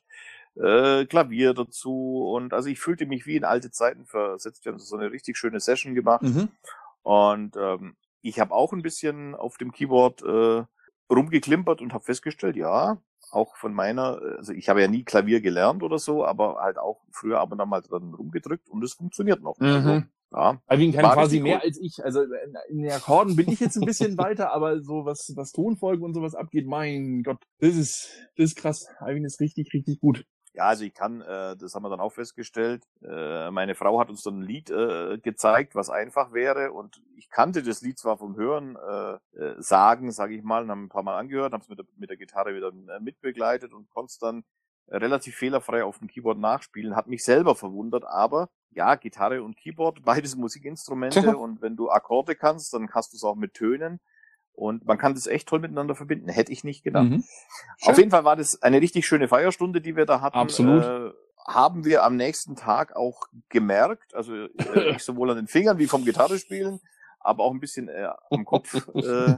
[0.56, 2.30] äh, Klavier dazu.
[2.34, 4.66] Und also ich fühlte mich wie in alte Zeiten versetzt.
[4.66, 6.24] Wir haben so eine richtig schöne Session gemacht.
[6.24, 6.50] Mhm.
[7.04, 10.64] Und ähm, ich habe auch ein bisschen auf dem Keyboard äh,
[11.12, 15.84] rumgeklimpert und habe festgestellt, ja, auch von meiner, also ich habe ja nie Klavier gelernt
[15.84, 19.42] oder so, aber halt auch früher ab und an mal dran rumgedrückt und es funktioniert
[19.42, 19.56] noch.
[19.60, 20.06] Also, Mhm.
[20.32, 22.04] ja, Alvin kann quasi mehr als ich.
[22.04, 22.32] Also in
[22.70, 26.14] in den Akkorden bin ich jetzt ein bisschen weiter, aber so was, was Tonfolgen und
[26.14, 28.88] sowas abgeht, mein Gott, das ist, das ist krass.
[29.00, 30.26] Alvin ist richtig, richtig gut.
[30.54, 32.84] Ja, also ich kann, äh, das haben wir dann auch festgestellt.
[33.04, 36.72] Äh, meine Frau hat uns dann ein Lied äh, gezeigt, was einfach wäre.
[36.72, 40.72] Und ich kannte das Lied zwar vom Hören äh, äh, sagen, sage ich mal, und
[40.72, 43.74] haben ein paar Mal angehört, haben es mit der, mit der Gitarre wieder äh, mitbegleitet
[43.74, 44.44] und konnte es dann
[44.92, 46.96] relativ fehlerfrei auf dem Keyboard nachspielen.
[46.96, 51.38] Hat mich selber verwundert, aber ja, Gitarre und Keyboard, beides Musikinstrumente.
[51.38, 54.00] und wenn du Akkorde kannst, dann hast du es auch mit Tönen.
[54.54, 56.30] Und man kann das echt toll miteinander verbinden.
[56.30, 57.06] Hätte ich nicht gedacht.
[57.10, 57.24] Mhm.
[57.84, 60.38] Auf jeden Fall war das eine richtig schöne Feierstunde, die wir da hatten.
[60.38, 60.84] Absolut.
[60.84, 61.12] Äh,
[61.48, 64.50] haben wir am nächsten Tag auch gemerkt, also äh,
[64.94, 66.80] nicht sowohl an den Fingern wie vom Gitarrespielen,
[67.20, 69.36] aber auch ein bisschen äh, am Kopf äh,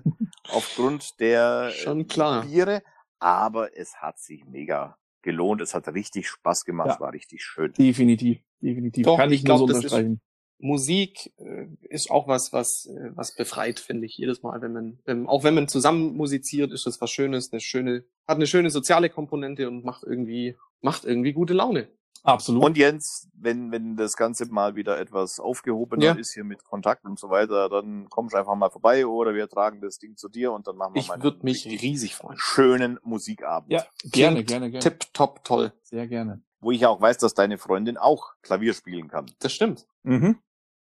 [0.49, 2.43] aufgrund der äh, Schon klar.
[2.45, 2.81] Biere.
[3.19, 5.61] Aber es hat sich mega gelohnt.
[5.61, 6.87] Es hat richtig Spaß gemacht.
[6.87, 6.93] Ja.
[6.95, 7.71] Es war richtig schön.
[7.73, 9.05] Definitiv, definitiv.
[9.05, 10.21] Doch, kann ich, ich nur glaub, so das ist- unterstreichen.
[10.61, 14.17] Musik äh, ist auch was, was, äh, was befreit, finde ich.
[14.17, 17.59] Jedes Mal, wenn man, wenn, auch wenn man zusammen musiziert, ist das was Schönes, eine
[17.61, 21.87] schöne, hat eine schöne soziale Komponente und macht irgendwie, macht irgendwie gute Laune.
[22.23, 22.63] Absolut.
[22.63, 26.13] Und Jens, wenn, wenn das Ganze mal wieder etwas aufgehobener Ja.
[26.13, 29.49] ist hier mit Kontakt und so weiter, dann kommst du einfach mal vorbei oder wir
[29.49, 32.13] tragen das Ding zu dir und dann machen wir Ich mal einen würde mich riesig
[32.15, 32.37] freuen.
[32.39, 33.71] schönen Musikabend.
[33.71, 34.83] ja, gerne, Klingt gerne, gerne.
[34.83, 35.73] Tipp, top, toll.
[35.81, 36.43] Sehr gerne.
[36.59, 39.25] Wo ich ja auch weiß, dass deine Freundin auch Klavier spielen kann.
[39.39, 39.87] Das stimmt.
[40.03, 40.37] Mhm.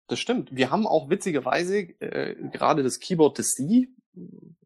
[0.08, 0.48] Das stimmt.
[0.54, 3.94] Wir haben auch witzigerweise äh, gerade das Keyboard, das sie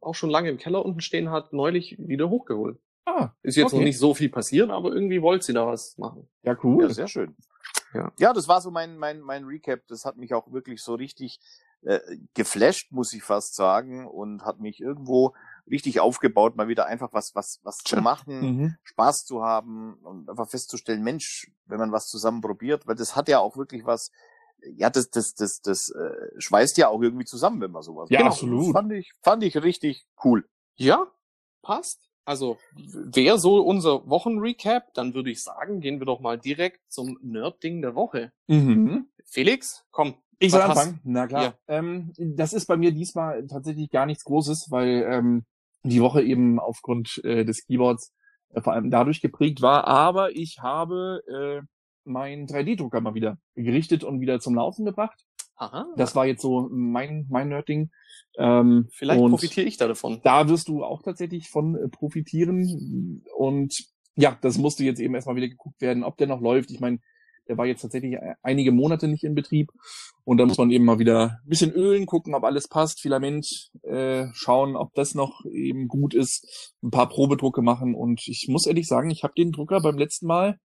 [0.00, 2.78] auch schon lange im Keller unten stehen hat, neulich wieder hochgeholt.
[3.04, 3.76] Ah, Ist jetzt Okay.
[3.76, 6.28] noch nicht so viel passiert, aber irgendwie wollte sie da was machen.
[6.42, 6.84] ja, cool.
[6.84, 7.36] Ja, sehr schön.
[7.92, 8.12] Ja.
[8.18, 9.80] ja, das war so mein, mein, mein Recap.
[9.88, 11.38] Das hat mich auch wirklich so richtig
[11.82, 11.98] äh,
[12.34, 15.34] geflasht, muss ich fast sagen, und hat mich irgendwo
[15.70, 18.76] richtig aufgebaut, mal wieder einfach was, was, was zu machen, Mhm.
[18.84, 23.28] Spaß zu haben und einfach festzustellen, Mensch, wenn man was zusammen probiert, weil das hat
[23.28, 24.10] ja auch wirklich was,
[24.76, 28.20] ja, das, das, das, das äh, schweißt ja auch irgendwie zusammen, wenn man sowas Ja,
[28.20, 28.32] macht.
[28.32, 28.66] absolut.
[28.66, 30.44] Das fand ich, fand ich richtig cool.
[30.76, 31.06] Ja,
[31.62, 32.00] passt.
[32.24, 37.18] Also, wäre so unser Wochenrecap, dann würde ich sagen, gehen wir doch mal direkt zum
[37.20, 38.32] Nerd-Ding der Woche.
[38.46, 39.08] Mhm.
[39.26, 40.14] Felix, komm.
[40.38, 41.00] Ich soll hast- anfangen.
[41.04, 41.42] Na klar.
[41.42, 41.54] Ja.
[41.66, 45.44] Ähm, das ist bei mir diesmal tatsächlich gar nichts Großes, weil ähm,
[45.82, 48.12] die Woche eben aufgrund äh, des Keyboards
[48.54, 49.86] äh, vor allem dadurch geprägt war.
[49.88, 51.66] Aber ich habe äh,
[52.04, 55.24] meinen 3D-Drucker mal wieder gerichtet und wieder zum Laufen gebracht.
[55.56, 55.86] Aha.
[55.96, 57.90] Das war jetzt so mein mein Nerdding.
[58.36, 60.20] Ähm, Vielleicht profitiere ich da davon.
[60.24, 63.22] da wirst du auch tatsächlich von äh, profitieren.
[63.36, 63.74] Und
[64.16, 66.70] ja, das musste jetzt eben erstmal wieder geguckt werden, ob der noch läuft.
[66.70, 66.98] Ich meine,
[67.48, 69.70] der war jetzt tatsächlich äh, einige Monate nicht in Betrieb.
[70.24, 73.70] Und da muss man eben mal wieder ein bisschen ölen, gucken, ob alles passt, Filament
[73.82, 77.94] äh, schauen, ob das noch eben gut ist, ein paar Probedrucke machen.
[77.94, 80.58] Und ich muss ehrlich sagen, ich habe den Drucker beim letzten Mal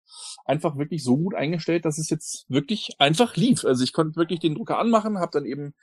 [0.45, 3.65] einfach wirklich so gut eingestellt, dass es jetzt wirklich einfach lief.
[3.65, 5.75] Also ich konnte wirklich den Drucker anmachen, habe dann eben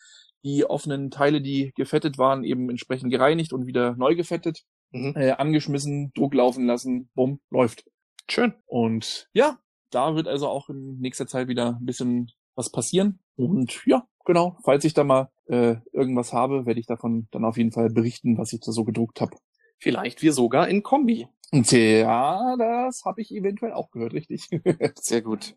[0.43, 5.13] die offenen Teile, die gefettet waren, eben entsprechend gereinigt und wieder neu gefettet, Mhm.
[5.15, 7.83] äh, angeschmissen, Druck laufen lassen, bumm, läuft.
[8.29, 8.53] Schön.
[8.67, 9.57] Und ja,
[9.93, 13.19] da wird also auch in nächster Zeit wieder ein bisschen was passieren.
[13.35, 17.57] Und ja, genau, falls ich da mal äh, irgendwas habe, werde ich davon dann auf
[17.57, 19.35] jeden Fall berichten, was ich da so gedruckt habe.
[19.79, 21.27] Vielleicht wir sogar in Kombi.
[21.51, 24.49] Und ja, das habe ich eventuell auch gehört, richtig.
[24.95, 25.55] Sehr gut.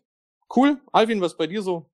[0.55, 0.79] Cool.
[0.91, 1.89] Alvin, was bei dir so?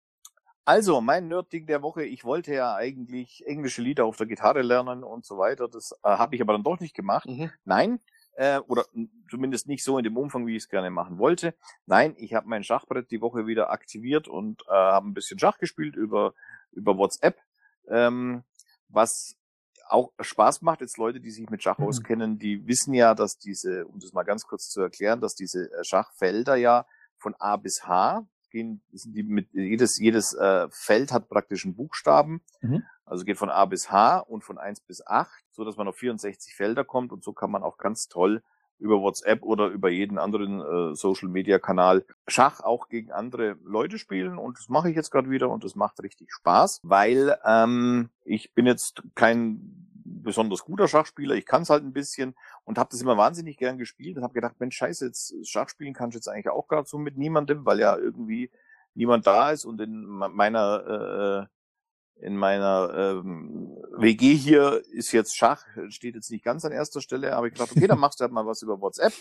[0.66, 5.04] Also, mein Nerd-Ding der Woche, ich wollte ja eigentlich englische Lieder auf der Gitarre lernen
[5.04, 5.68] und so weiter.
[5.68, 7.28] Das äh, habe ich aber dann doch nicht gemacht.
[7.28, 7.52] Mhm.
[7.66, 8.00] Nein,
[8.36, 8.86] äh, oder
[9.30, 11.56] zumindest nicht so in dem Umfang, wie ich es gerne machen wollte.
[11.86, 15.58] Nein, ich habe mein Schachbrett die Woche wieder aktiviert und äh, habe ein bisschen Schach
[15.58, 16.34] gespielt über,
[16.72, 17.40] über WhatsApp,
[17.88, 18.44] ähm,
[18.90, 19.36] was
[19.90, 20.82] auch Spaß macht.
[20.82, 21.86] Jetzt Leute, die sich mit Schach Mhm.
[21.86, 25.72] auskennen, die wissen ja, dass diese, um das mal ganz kurz zu erklären, dass diese
[25.72, 26.86] äh, Schachfelder ja
[27.18, 31.76] von A bis H gehen, sind die mit jedes jedes äh, Feld hat praktisch einen
[31.76, 32.42] Buchstaben.
[32.62, 32.84] Mhm.
[33.06, 35.98] Also geht von A bis H und von 1 bis 8, so dass man auf
[35.98, 38.42] 64 Felder kommt und so kann man auch ganz toll
[38.80, 43.98] über WhatsApp oder über jeden anderen äh, Social Media Kanal Schach auch gegen andere Leute
[43.98, 48.10] spielen und das mache ich jetzt gerade wieder und das macht richtig Spaß, weil ähm,
[48.26, 52.90] ich bin jetzt kein besonders guter Schachspieler, ich kann es halt ein bisschen und habe
[52.92, 56.18] das immer wahnsinnig gern gespielt und habe gedacht, Mensch, scheiße, jetzt Schach spielen kannst du
[56.18, 58.52] jetzt eigentlich auch gerade so mit niemandem, weil ja irgendwie
[58.96, 61.54] niemand da ist und in me- meiner äh,
[62.18, 67.36] in meiner ähm, WG hier ist jetzt Schach, steht jetzt nicht ganz an erster Stelle,
[67.36, 69.14] aber ich gedacht, okay, dann machst du halt mal was über WhatsApp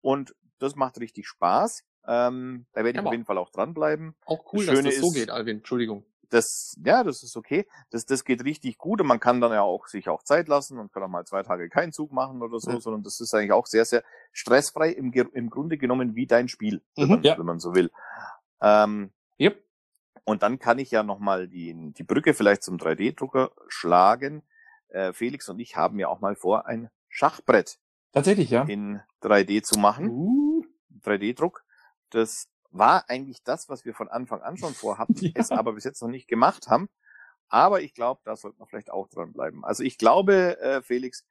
[0.00, 1.84] und das macht richtig Spaß.
[2.06, 4.14] Ähm, da werde ich Aber- auf jeden Fall auch dranbleiben.
[4.24, 5.58] Auch cool, Das dass das so ist- geht, Alvin.
[5.58, 6.04] Entschuldigung.
[6.30, 7.66] Das, ja, das ist okay.
[7.90, 10.78] Das, das geht richtig gut und man kann dann ja auch sich auch Zeit lassen
[10.78, 12.80] und kann auch mal zwei Tage keinen Zug machen oder so, Ja.
[12.80, 16.82] sondern das ist eigentlich auch sehr, sehr stressfrei im, im Grunde genommen wie dein Spiel,
[16.94, 17.36] wenn, Mhm, man, ja.
[17.36, 17.90] wenn man so will.
[18.62, 19.60] Ähm, Yep.
[20.24, 24.42] Und dann kann ich ja nochmal die, die Brücke vielleicht zum 3D-Drucker schlagen.
[24.88, 27.78] Äh, Felix und ich haben ja auch mal vor, ein Schachbrett
[28.12, 28.62] Tatsächlich, ja.
[28.64, 30.08] in 3D zu machen.
[30.10, 30.64] Uh,
[31.04, 31.64] 3D-Druck.
[32.10, 35.32] Das war eigentlich das, was wir von Anfang an schon vorhatten, Ja.
[35.34, 36.88] es aber bis jetzt noch nicht gemacht haben.
[37.48, 39.64] Aber ich glaube, da sollte man vielleicht auch dranbleiben.
[39.64, 41.24] Also ich glaube, äh, Felix,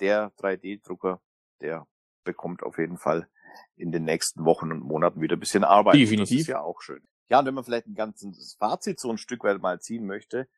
[0.00, 1.20] der 3D-Drucker,
[1.60, 1.86] der
[2.24, 3.28] bekommt auf jeden Fall
[3.76, 5.94] in den nächsten Wochen und Monaten wieder ein bisschen Arbeit.
[5.96, 6.38] Definitiv.
[6.38, 7.02] Das ist ja auch schön.
[7.28, 10.48] Ja, und wenn man vielleicht ein ganzes Fazit so ein Stück weit mal ziehen möchte,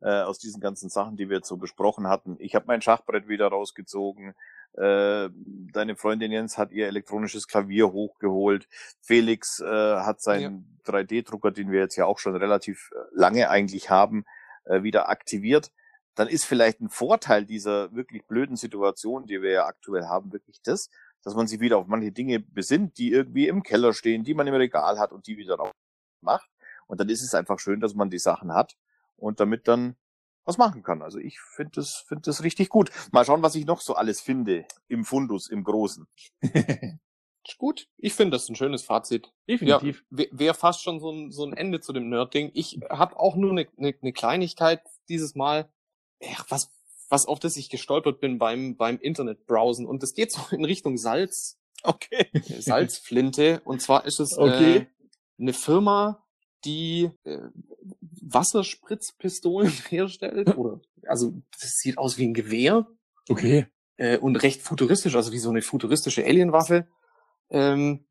[0.00, 2.36] äh, aus diesen ganzen Sachen, die wir jetzt so besprochen hatten.
[2.38, 4.34] Ich habe mein Schachbrett wieder rausgezogen.
[4.74, 5.30] Äh,
[5.72, 8.68] deine Freundin Jens hat ihr elektronisches Klavier hochgeholt.
[9.00, 13.90] Felix äh, hat seinen 3D-Drucker, den wir jetzt ja auch schon relativ äh, lange eigentlich
[13.90, 14.24] haben,
[14.66, 15.72] äh, wieder aktiviert.
[16.14, 20.60] Dann ist vielleicht ein Vorteil dieser wirklich blöden Situation, die wir ja aktuell haben, wirklich
[20.62, 20.90] das,
[21.22, 24.46] dass man sich wieder auf manche Dinge besinnt, die irgendwie im Keller stehen, die man
[24.46, 25.72] im Regal hat und die wieder raus
[26.22, 26.50] macht.
[26.86, 28.76] Und dann ist es einfach schön, dass man die Sachen hat
[29.16, 29.96] und damit dann
[30.44, 31.02] was machen kann.
[31.02, 32.90] Also ich finde das, finde das richtig gut.
[33.12, 36.06] Mal schauen, was ich noch so alles finde im Fundus, im Großen.
[37.46, 37.88] Ist gut.
[37.98, 39.32] Ich finde das ein schönes Fazit.
[39.48, 40.04] definitiv.
[40.10, 42.50] Ja, wäre fast schon so ein, so ein Ende zu dem Nerd-Ding.
[42.54, 45.70] Ich habe auch nur eine ne, ne Kleinigkeit dieses Mal,
[46.20, 46.70] ja, was,
[47.08, 49.86] was auf das ich gestolpert bin beim, beim Internet-Browsen.
[49.86, 52.28] Und das geht so in Richtung Salz, Okay.
[52.60, 53.60] Salzflinte.
[53.64, 54.76] Und zwar ist es Okay.
[54.76, 54.86] äh,
[55.38, 56.24] eine Firma,
[56.64, 57.38] die äh,
[58.22, 60.56] Wasserspritzpistolen herstellt.
[60.56, 62.86] Oder also das sieht aus wie ein Gewehr
[63.28, 63.66] Okay.
[63.96, 66.86] äh, und recht futuristisch, also wie so eine futuristische Alienwaffe.
[67.50, 68.04] Ähm,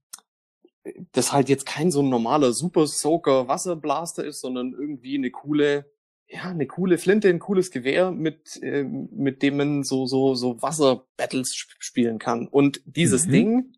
[1.12, 5.92] das halt jetzt kein so ein normaler Super Soaker Wasserblaster ist, sondern irgendwie eine coole,
[6.28, 10.62] ja, eine coole Flinte, ein cooles Gewehr, mit, äh, mit dem man so, so, so
[10.62, 12.48] Wasserbattles sp- spielen kann.
[12.48, 13.32] Und dieses Mhm.
[13.32, 13.74] Ding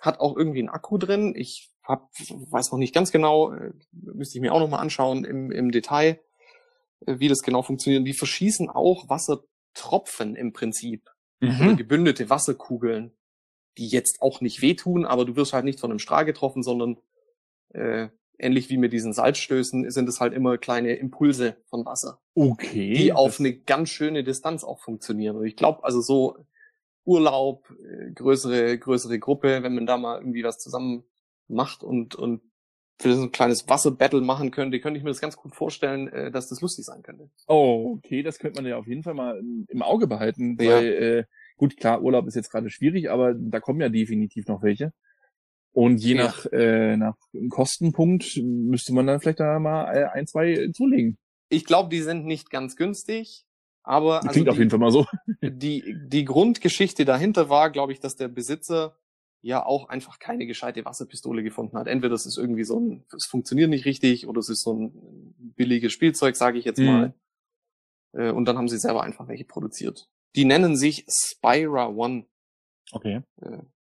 [0.00, 1.34] hat auch irgendwie einen Akku drin.
[1.36, 2.10] Ich hab,
[2.50, 5.70] weiß noch nicht ganz genau, äh, müsste ich mir auch noch mal anschauen im, im
[5.70, 6.20] Detail,
[7.06, 8.06] äh, wie das genau funktioniert.
[8.06, 11.76] Die verschießen auch Wassertropfen im Prinzip Mhm.
[11.76, 13.16] gebündelte Wasserkugeln,
[13.76, 16.98] die jetzt auch nicht wehtun, aber du wirst halt nicht von einem Strahl getroffen, sondern
[17.70, 22.94] äh, ähnlich wie mit diesen Salzstößen sind es halt immer kleine Impulse von Wasser, Okay.
[22.94, 25.36] die auf eine ganz schöne Distanz auch funktionieren.
[25.36, 26.36] Und ich glaube, also so
[27.04, 31.02] Urlaub, äh, größere, größere Gruppe, wenn man da mal irgendwie was zusammen
[31.52, 32.42] macht und, und
[33.00, 36.30] für so ein kleines Wasserbattle machen könnte, könnte ich mir das ganz gut vorstellen, äh,
[36.30, 37.30] dass das lustig sein könnte.
[37.48, 40.56] Oh, okay, das könnte man ja auf jeden Fall mal im, Auge behalten.
[40.60, 40.76] Ja.
[40.76, 41.24] Weil, äh,
[41.56, 44.92] gut, klar, Urlaub ist jetzt gerade schwierig, aber da kommen ja definitiv noch welche.
[45.72, 46.24] Und je Ja.
[46.24, 47.16] nach, äh, nach
[47.48, 51.18] Kostenpunkt müsste man dann vielleicht da mal äh, ein, zwei zulegen.
[51.48, 53.44] Ich glaube, die sind nicht ganz günstig,
[53.82, 55.06] aber also Klingt auf die, jeden Fall mal so.
[55.42, 58.96] die, die Grundgeschichte dahinter war, glaube ich, dass der Besitzer
[59.42, 61.88] ja auch einfach keine gescheite Wasserpistole gefunden hat.
[61.88, 65.34] Entweder das ist irgendwie so ein, es funktioniert nicht richtig oder es ist so ein
[65.56, 66.86] billiges Spielzeug, sage ich jetzt Mhm.
[66.86, 67.14] mal.
[68.12, 70.08] Äh, Und dann haben sie selber einfach welche produziert.
[70.36, 72.26] Die nennen sich Spira One.
[72.92, 73.22] Okay.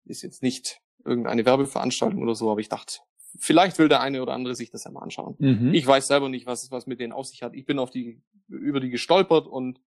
[0.06, 3.00] Ist jetzt nicht irgendeine Werbeveranstaltung oder so, aber ich dachte,
[3.40, 5.36] vielleicht will der eine oder andere sich das ja mal anschauen.
[5.40, 5.74] Mhm.
[5.74, 7.54] Ich weiß selber nicht, was, was mit denen auf sich hat.
[7.54, 9.80] Ich bin auf die, über die gestolpert und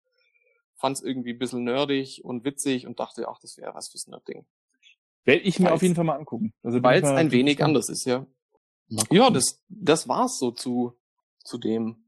[0.75, 4.07] fand es irgendwie ein bisschen nerdig und witzig und dachte, ach, das wäre was fürs
[4.07, 4.45] Nerdding.
[5.25, 6.53] Werde ich mir Weil's- auf jeden Fall mal angucken.
[6.63, 7.69] Also Weil es ein wenig gespannt.
[7.69, 8.25] anders ist, ja.
[9.11, 10.93] Ja, das, das war's so zu,
[11.43, 12.07] zu dem.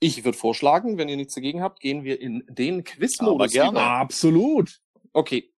[0.00, 3.34] Ich würde vorschlagen, wenn ihr nichts dagegen habt, gehen wir in den Quizmodus.
[3.34, 3.80] Aber gerne.
[3.80, 4.80] Absolut.
[5.12, 5.52] Okay.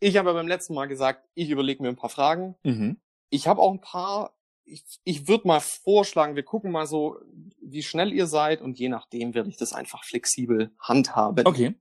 [0.00, 2.54] Ich habe ja beim letzten Mal gesagt, ich überlege mir ein paar Fragen.
[2.62, 2.98] Mhm.
[3.30, 4.36] Ich habe auch ein paar.
[4.66, 7.16] Ich, ich würde mal vorschlagen, wir gucken mal so,
[7.60, 11.46] wie schnell ihr seid und je nachdem werde ich das einfach flexibel handhaben.
[11.46, 11.74] Okay.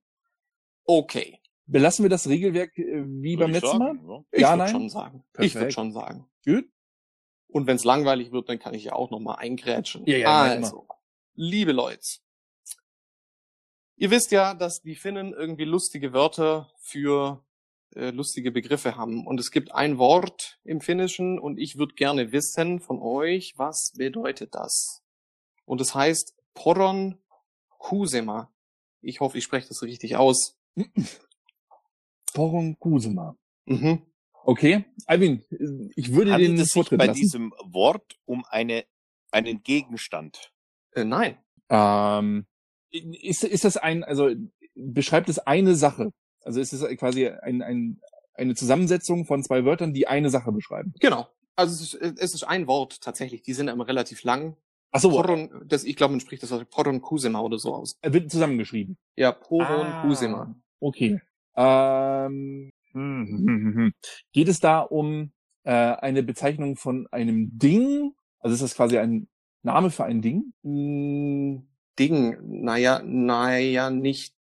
[0.85, 1.39] Okay.
[1.65, 3.95] Belassen wir das Regelwerk äh, wie Würd beim ich letzten Mal?
[3.95, 4.23] sagen, ja.
[4.31, 5.23] Ich Ja, würde schon sagen.
[5.23, 5.55] Ich Perfekt.
[5.55, 6.29] würde schon sagen.
[6.45, 6.65] Gut.
[7.47, 10.05] Und wenn es langweilig wird, dann kann ich ja auch noch mal eingrätschen.
[10.05, 10.87] Ja, ja, also,
[11.35, 12.01] liebe Leute,
[13.95, 17.45] ihr wisst ja, dass die Finnen irgendwie lustige Wörter für
[17.95, 19.25] äh, lustige Begriffe haben.
[19.27, 23.93] Und es gibt ein Wort im Finnischen und ich würde gerne wissen von euch, was
[23.95, 25.03] bedeutet das?
[25.65, 27.19] Und es heißt Poron
[27.69, 28.51] Kusema.
[29.01, 30.57] Ich hoffe, ich spreche das richtig aus.
[32.33, 33.35] Poron Kusema.
[33.65, 34.01] Mhm.
[34.45, 34.85] Okay.
[35.05, 35.43] Alvin,
[35.95, 37.19] ich würde Handelt den es sich bei lassen.
[37.19, 38.83] diesem Wort um eine,
[39.31, 40.51] einen Gegenstand?
[40.93, 41.37] Äh, nein.
[41.69, 42.45] Ähm,
[42.91, 44.29] ist, ist das ein, also
[44.75, 46.11] beschreibt es eine Sache?
[46.43, 48.01] Also ist es quasi ein, ein,
[48.33, 50.93] eine Zusammensetzung von zwei Wörtern, die eine Sache beschreiben?
[50.99, 51.27] Genau.
[51.55, 53.43] Also es ist, es ist ein Wort tatsächlich.
[53.43, 54.57] Die sind immer relativ lang.
[54.91, 57.95] Ach so, Poron, das, ich glaube, man spricht das aus Poron Kusema oder so aus.
[58.01, 58.97] er wird zusammengeschrieben.
[59.15, 60.55] Ja, Poron Ah, Kusema.
[60.79, 61.21] Okay.
[61.55, 63.93] Ähm, hm, hm, hm.
[64.31, 65.31] Geht es da um
[65.63, 68.13] äh, eine Bezeichnung von einem Ding?
[68.39, 69.27] Also ist das quasi ein
[69.63, 70.53] Name für ein Ding?
[70.63, 74.35] Hm, Ding, naja, naja, nicht.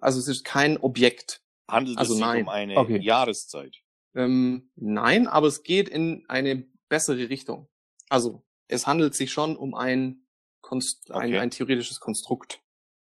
[0.00, 1.42] Also es ist kein Objekt.
[1.68, 2.42] Handelt Also es sich nein.
[2.42, 2.98] um eine Okay.
[3.00, 3.76] Jahreszeit?
[4.14, 7.68] Ähm, nein, aber es geht in eine bessere Richtung.
[8.08, 10.26] Also es handelt sich schon um ein,
[10.60, 11.38] Konst ein, Okay.
[11.38, 12.60] ein theoretisches Konstrukt.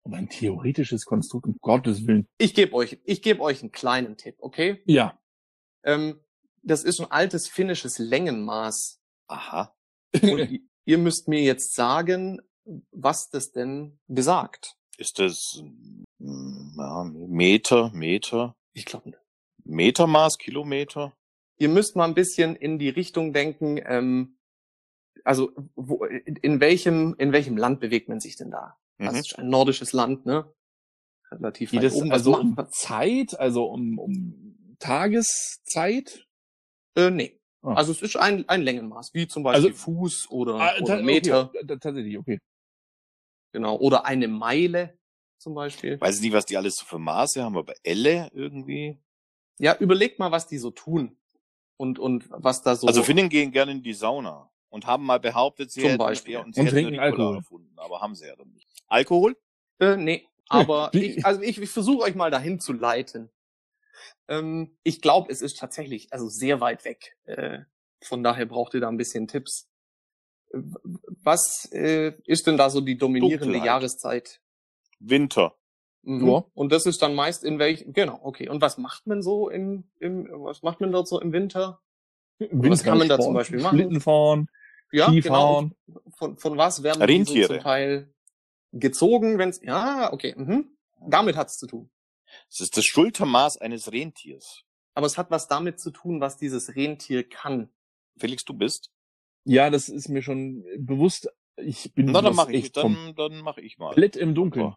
[0.07, 2.29] Um ein theoretisches Konstrukt, um Gottes Willen.
[2.37, 4.81] Ich gebe euch, ich gebe euch einen kleinen Tipp, okay?
[4.85, 5.19] Ja.
[5.83, 6.21] Ähm,
[6.63, 9.01] das ist ein altes finnisches Längenmaß.
[9.27, 9.75] Aha.
[10.21, 12.39] Und ihr müsst mir jetzt sagen,
[12.91, 14.77] was das denn besagt.
[14.97, 15.61] Ist das
[16.19, 19.11] mm, ja, Meter, Meter, Ich glaube,
[19.65, 21.17] Metermaß, Kilometer?
[21.57, 24.37] ihr müsst mal ein bisschen in die Richtung denken, ähm,
[25.25, 28.77] also wo, in, in welchem in welchem Land bewegt man sich denn da?
[28.97, 29.19] Das Mhm.
[29.19, 30.51] ist ein nordisches Land, ne?
[31.31, 32.12] Relativ Geht weit es oben.
[32.12, 32.57] Also um?
[32.71, 36.25] Zeit, also um, um Tageszeit?
[36.95, 37.39] Äh, nee.
[37.62, 37.73] Ah.
[37.73, 41.51] Also es ist ein, ein Längenmaß, wie zum Beispiel Also- Fuß oder, Ah, oder Meter,
[41.53, 42.39] Okay, tatsächlich, okay.
[43.51, 44.97] genau, oder eine Meile
[45.39, 45.99] zum Beispiel.
[45.99, 48.97] Weiß ich nicht, was die alles so für Maße haben, aber Elle irgendwie.
[49.60, 51.17] Ja, überlegt mal, was die so tun
[51.77, 52.88] und und was da so.
[52.88, 56.33] Also Finnen gehen gerne in die Sauna und haben mal behauptet, sie Zum hätten, Beispiel.
[56.36, 57.38] ja, und sie Und hätten trinken Alkohol.
[57.38, 58.66] erfunden, aber haben sie ja dann nicht.
[58.88, 59.38] Alkohol?
[59.80, 63.30] Äh, nee, aber ich, also ich, ich versuche euch mal dahin zu leiten.
[64.28, 67.17] Ähm, ich glaube, es ist tatsächlich also sehr weit weg.
[67.26, 67.60] Äh,
[68.02, 69.69] von daher braucht ihr da ein bisschen Tipps.
[70.52, 73.65] Was äh, ist denn da so die dominierende Dunkelheit.
[73.65, 74.41] Jahreszeit?
[75.00, 75.56] Winter.
[76.04, 76.28] Mhm.
[76.28, 76.45] Ja.
[76.54, 78.47] Und das ist dann meist in welchem, genau, okay.
[78.47, 81.82] Und was macht man so im, im, was macht man dort so im Winter?
[82.39, 83.78] Was kann man da zum Beispiel machen?
[83.78, 84.47] Schlitten fahren,
[84.91, 85.76] Ja, Skifahren.
[85.86, 86.00] genau.
[86.17, 87.47] Von, von was werden die so Rentiere.
[87.47, 88.13] zum Teil
[88.71, 90.75] gezogen, wenn's, ja, okay, mhm.
[91.08, 91.89] Damit hat's zu tun.
[92.49, 94.63] Es ist das Schultermaß eines Rentiers.
[94.95, 97.69] Aber es hat was damit zu tun, was dieses Rentier kann.
[98.19, 98.91] Felix, du bist?
[99.45, 101.30] Ja, das ist mir schon bewusst.
[101.58, 103.88] Ich bin Na, dann mache ich, dann, dann mach ich mal.
[103.88, 104.73] komplett im Dunkeln.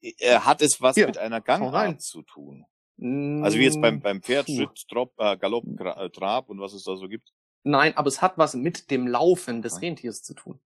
[0.00, 1.40] Äh, Hat es was Hier, mit einer.
[1.40, 2.64] Gangart zu tun?
[3.00, 4.56] Also wie jetzt beim, beim Pferd, Puh.
[4.56, 7.32] Schritt, Trop, äh, Galopp, Gra- äh, Trab und was es da so gibt.
[7.64, 9.82] Nein, aber es hat was mit dem Laufen des.
[9.82, 10.60] Rentiers zu tun.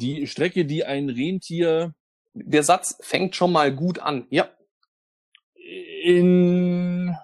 [0.00, 1.94] Die Strecke, die ein Rentier
[2.34, 4.26] Der Satz fängt schon mal gut an.
[4.30, 4.48] Ja.
[6.02, 7.14] in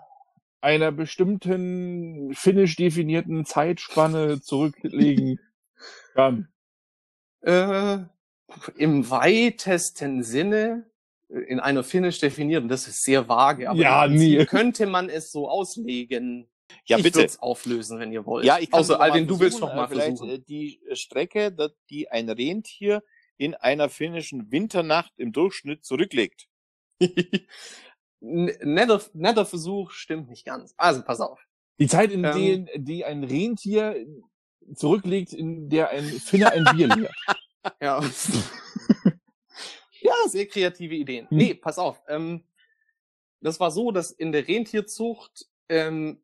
[0.61, 5.39] einer bestimmten finnisch definierten Zeitspanne zurücklegen
[6.15, 6.49] kann.
[7.43, 7.99] Äh,
[8.77, 10.91] Im weitesten Sinne
[11.29, 14.45] äh, in einer finnisch definierten, das ist sehr vage, aber Ja, nie.
[14.47, 16.49] könnte man es so auslegen.
[16.89, 17.17] Ja, ich bitte.
[17.17, 18.45] würde es auflösen, wenn ihr wollt.
[18.45, 20.31] Ja, ich kann Außer mal Alvin, du willst noch mal äh, vielleicht, versuchen.
[20.31, 23.03] äh, Die Strecke, da- die ein Rentier
[23.37, 26.47] in einer finnischen Winternacht im Durchschnitt zurücklegt.
[28.21, 30.75] Netter, netter Versuch, stimmt nicht ganz.
[30.77, 31.41] Also pass auf.
[31.79, 32.67] Die Zeit, in Ähm.
[32.67, 34.07] der die ein Rentier
[34.75, 37.13] zurücklegt, in der ein Finner ein Bier leert.
[37.83, 38.01] Ja.
[40.01, 41.29] ja, sehr kreative Ideen.
[41.29, 41.37] Hm.
[41.37, 42.01] Nee, pass auf.
[42.09, 42.45] Ähm,
[43.41, 46.23] das war so, dass in der Rentierzucht ähm,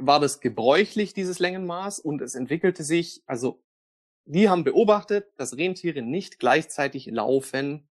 [0.00, 3.62] war das gebräuchlich, dieses Längenmaß, und es entwickelte sich, also
[4.24, 7.88] die haben beobachtet, dass Rentiere nicht gleichzeitig laufen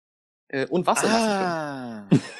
[0.47, 2.21] äh, und Wasser lassen können.
[2.21, 2.35] Ah.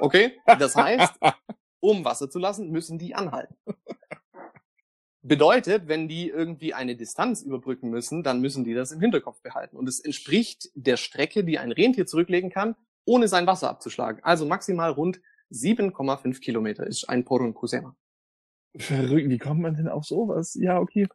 [0.00, 0.32] Okay?
[0.58, 1.14] Das heißt,
[1.80, 3.56] um Wasser zu lassen, müssen die anhalten.
[5.22, 9.76] Bedeutet, wenn die irgendwie eine Distanz überbrücken müssen, dann müssen die das im Hinterkopf behalten.
[9.76, 14.22] Und es entspricht der Strecke, die ein Rentier zurücklegen kann, ohne sein Wasser abzuschlagen.
[14.22, 15.20] Also maximal rund
[15.50, 17.96] 7,5 Kilometer ist ein Porun Kusema.
[18.76, 20.54] Verrückt, wie kommt man denn auf sowas?
[20.54, 21.06] Ja, okay.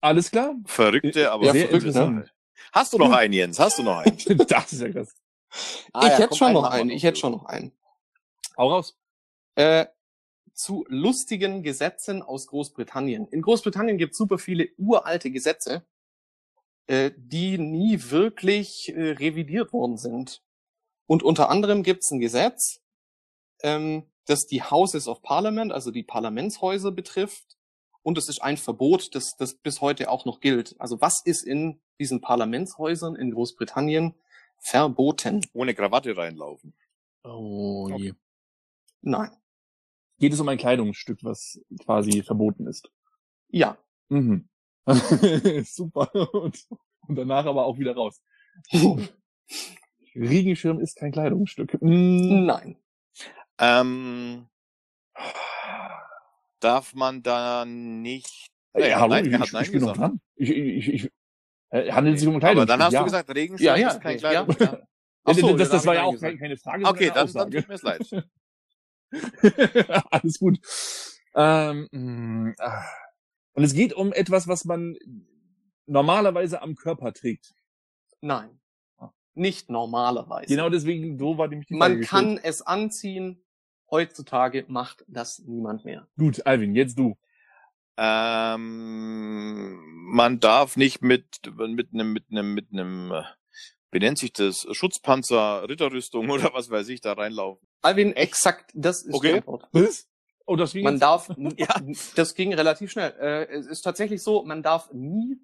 [0.00, 0.54] Alles klar.
[0.66, 2.34] Verrückte, aber Ja, Sehr verrückt, interessant.
[2.72, 3.58] Hast du noch einen, Jens?
[3.58, 4.18] Hast du noch einen?
[4.48, 5.14] das ist ja krass.
[5.92, 6.90] Ah, ich ja, hätte schon noch einen.
[6.90, 7.72] Ich hätte schon noch einen.
[8.56, 8.98] Hau raus.
[9.54, 9.86] Äh,
[10.52, 13.28] zu lustigen Gesetzen aus Großbritannien.
[13.28, 15.86] In Großbritannien gibt es super viele uralte Gesetze,
[16.86, 20.42] äh, die nie wirklich äh, revidiert worden sind.
[21.06, 22.80] Und unter anderem gibt es ein Gesetz,
[23.62, 27.56] ähm, das die Houses of Parliament, also die Parlamentshäuser betrifft.
[28.02, 30.76] Und es ist ein Verbot, das, das bis heute auch noch gilt.
[30.78, 34.14] Also was ist in diesen Parlamentshäusern in Großbritannien
[34.58, 35.40] verboten?
[35.52, 36.74] Ohne Krawatte reinlaufen.
[37.24, 38.12] Oh je.
[39.00, 39.30] Nein.
[40.18, 42.90] Geht es um ein Kleidungsstück, was quasi verboten ist?
[43.48, 43.76] Ja.
[44.08, 44.48] Mhm.
[45.64, 46.14] Super.
[46.32, 46.64] Und,
[47.08, 48.22] und danach aber auch wieder raus.
[50.14, 51.80] Regenschirm ist kein Kleidungsstück.
[51.82, 52.46] Mm.
[52.46, 52.78] Nein.
[53.58, 54.48] Ähm,
[56.60, 58.48] darf man da nicht.
[58.74, 59.98] Ja, Ja, hallo, nein, ich, ich, ich bin noch gesagt.
[59.98, 60.20] dran.
[60.36, 61.10] Ich, ich, ich,
[61.70, 62.70] äh, handelt es sich um ein Kleidungsstück?
[62.70, 63.00] Aber dann hast ja.
[63.00, 64.46] du gesagt, Regenschirm Ja, ja, ist kein okay, ja.
[64.60, 64.80] Ja.
[65.24, 66.38] Ach so, das, das, dann das war ja auch gesagt.
[66.38, 67.58] keine Frage, Okay, dann, dann Aussage.
[67.58, 68.26] tut mir's leid.
[70.10, 70.58] Alles gut.
[71.34, 72.84] Ähm, mh, ah.
[73.54, 74.96] und es geht um etwas, was man
[75.86, 77.54] normalerweise am Körper trägt.
[78.20, 78.60] Nein.
[79.34, 80.46] Nicht normalerweise.
[80.46, 82.24] Genau deswegen, so war nämlich die Frage Man gestellt.
[82.24, 83.44] kann es anziehen.
[83.90, 86.06] Heutzutage macht das niemand mehr.
[86.18, 87.16] Gut, Alvin, jetzt du.
[87.98, 89.78] Ähm,
[90.12, 91.24] man darf nicht mit,
[91.56, 93.12] mit einem, mit einem, mit einem,
[93.90, 94.66] wie nennt sich das?
[94.72, 97.66] Schutzpanzer, Ritterrüstung oder was weiß ich, da reinlaufen.
[97.82, 99.32] Alvin, exakt, das ist Okay.
[99.32, 99.68] die Antwort.
[99.72, 100.08] Was?
[100.46, 101.74] Oh, das ging Man jetzt- darf, Ja.
[102.16, 103.12] das ging relativ schnell.
[103.20, 105.38] Äh, es ist tatsächlich so, man darf nie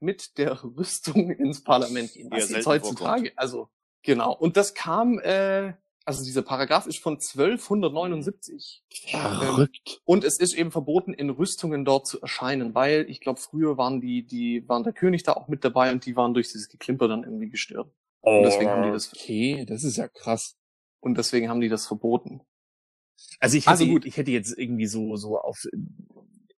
[0.00, 2.28] mit der Rüstung ins Parlament gehen.
[2.30, 3.32] Ja, Das ist selten heutzutage.
[3.36, 3.68] Also,
[4.02, 4.32] genau.
[4.34, 5.74] Und das kam, äh,
[6.04, 8.82] also dieser Paragraph ist von 1279.
[9.10, 10.00] Verrückt.
[10.04, 14.00] Und es ist eben verboten, in Rüstungen dort zu erscheinen, weil ich glaube, früher waren
[14.00, 17.08] die, die waren der König da auch mit dabei und die waren durch dieses Geklimper
[17.08, 17.90] dann irgendwie gestört.
[18.22, 20.56] Oh, deswegen haben die das- Okay, das ist ja krass.
[21.00, 22.40] Und deswegen haben die das verboten.
[23.38, 24.04] Also ich hätte, Also gut.
[24.06, 25.62] ich hätte jetzt irgendwie so, so auf,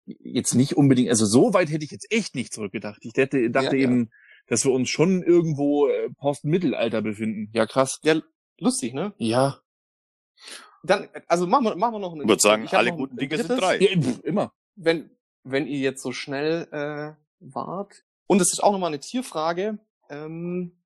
[0.04, 2.98] jetzt nicht unbedingt, also so weit hätte ich jetzt echt nicht zurückgedacht.
[3.02, 3.88] Ich hätte, dachte Ja, ja.
[3.90, 4.10] eben,
[4.46, 7.48] dass wir uns schon irgendwo äh, Post-Mittelalter befinden.
[7.54, 7.98] Ja, krass.
[8.04, 8.20] Ja,
[8.58, 9.12] lustig, ne?
[9.18, 9.60] Ja.
[10.82, 12.22] Dann, also machen wir, machen wir noch einen.
[12.22, 13.78] Ich würde sagen, ich alle guten Dinge sind drei.
[13.78, 13.90] ja
[14.22, 14.52] immer.
[14.76, 15.10] Wenn,
[15.42, 18.04] wenn ihr jetzt so schnell äh, wart.
[18.26, 19.78] Und es ist auch nochmal eine Tierfrage.
[20.10, 20.82] Ähm,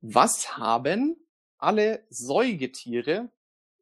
[0.00, 1.16] was haben
[1.58, 3.30] alle Säugetiere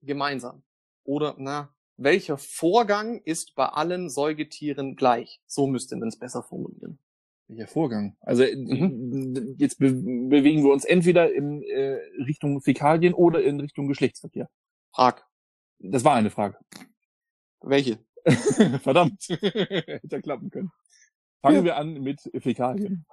[0.03, 0.63] gemeinsam?
[1.05, 5.41] Oder, na, welcher Vorgang ist bei allen Säugetieren gleich?
[5.47, 6.99] So müsste man es besser formulieren.
[7.49, 8.17] Welcher Vorgang?
[8.21, 13.87] Also äh, jetzt be bewegen wir uns entweder in äh, Richtung Fäkalien oder in Richtung
[13.87, 14.49] Geschlechtsverkehr.
[14.93, 15.25] Frag.
[15.79, 16.59] Das war eine Frage.
[17.61, 17.99] Welche?
[18.83, 19.23] Verdammt.
[19.29, 20.71] Hätte ja klappen können.
[21.43, 21.65] Fangen Ja.
[21.65, 23.07] wir an mit Fäkalien.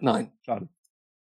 [0.00, 0.32] Nein.
[0.42, 0.68] Schade.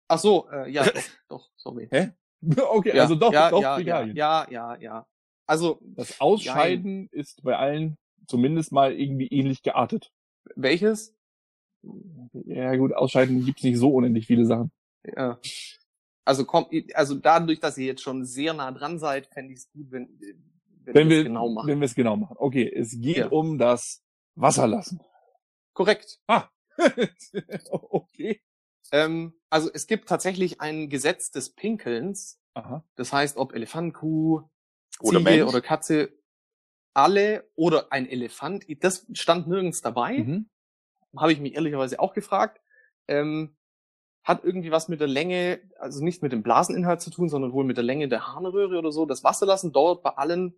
[0.09, 0.93] Ach so, äh, ja, doch,
[1.29, 1.89] doch, sorry.
[1.91, 4.17] Okay, Ja, also doch, ja, doch ja, Fäkalien.
[4.17, 5.07] ja, ja, ja.
[5.47, 10.13] Also, Das Ausscheiden ist bei allen zumindest mal irgendwie ähnlich geartet.
[10.55, 11.16] welches?
[12.45, 14.71] Ja gut, Ausscheiden gibt's nicht so unendlich viele Sachen.
[15.17, 15.39] Ja.
[16.25, 19.71] Also kommt, also dadurch, dass ihr jetzt schon sehr nah dran seid, fände ich es
[19.71, 20.09] gut, wenn,
[20.85, 21.69] wenn, Wenn wir es genau machen.
[21.69, 22.37] Wenn wir es genau machen.
[22.39, 23.29] Okay, es geht Ja.
[23.29, 24.03] um das
[24.35, 25.01] Wasserlassen.
[25.73, 26.21] Korrekt.
[27.71, 28.41] okay.
[28.93, 32.41] Ähm, also es gibt tatsächlich ein Gesetz des Pinkelns.
[32.55, 32.85] Aha.
[32.97, 34.43] Das heißt, ob Elefant, Kuh,
[35.01, 35.49] Oder Ziege Mensch.
[35.49, 36.13] oder Katze,
[36.95, 40.19] alle oder ein Elefant, das stand nirgends dabei.
[40.19, 40.49] Mhm.
[41.19, 42.61] Habe ich mich ehrlicherweise auch gefragt.
[43.09, 43.57] Ähm,
[44.25, 47.65] hat irgendwie was mit der Länge, also nicht mit dem Blaseninhalt zu tun, sondern wohl
[47.65, 49.07] mit der Länge der Harnröhre oder so.
[49.07, 50.55] Das Wasserlassen dauert bei allen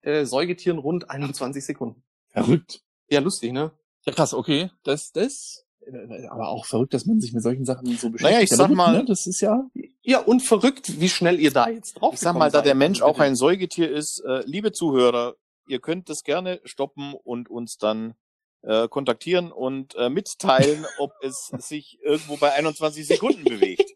[0.00, 2.02] äh, Säugetieren rund 21 Sekunden.
[2.30, 2.82] Verrückt.
[3.08, 3.70] Ja, lustig, ne?
[4.04, 4.70] Ja, krass, okay.
[4.82, 8.22] Das, das, äh, aber auch verrückt, dass man sich mit solchen Sachen so beschäftigt.
[8.22, 9.70] Naja, ich sag mal- Ne, das ist ja,
[10.02, 13.02] Ja, und verrückt, wie schnell ihr da jetzt drauf Ich sag mal, da der Mensch
[13.02, 15.36] auch ein Säugetier ist, äh, liebe Zuhörer,
[15.68, 18.14] ihr könnt das gerne stoppen und uns dann
[18.62, 23.90] äh, kontaktieren und äh, mitteilen, ob es sich irgendwo bei 21 Sekunden bewegt.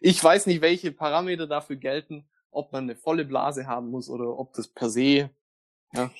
[0.00, 4.38] Ich weiß nicht, welche Parameter dafür gelten, ob man eine volle Blase haben muss oder
[4.38, 5.30] ob das per se.
[5.92, 6.10] Ja.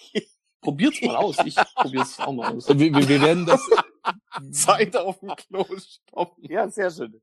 [0.61, 1.37] Probiert's mal aus.
[1.45, 2.69] Ich probier's auch mal aus.
[2.69, 3.61] wir, wir, wir werden das,
[4.51, 6.45] Zeit auf dem Klo stoppen.
[6.45, 7.21] Ja, sehr schön.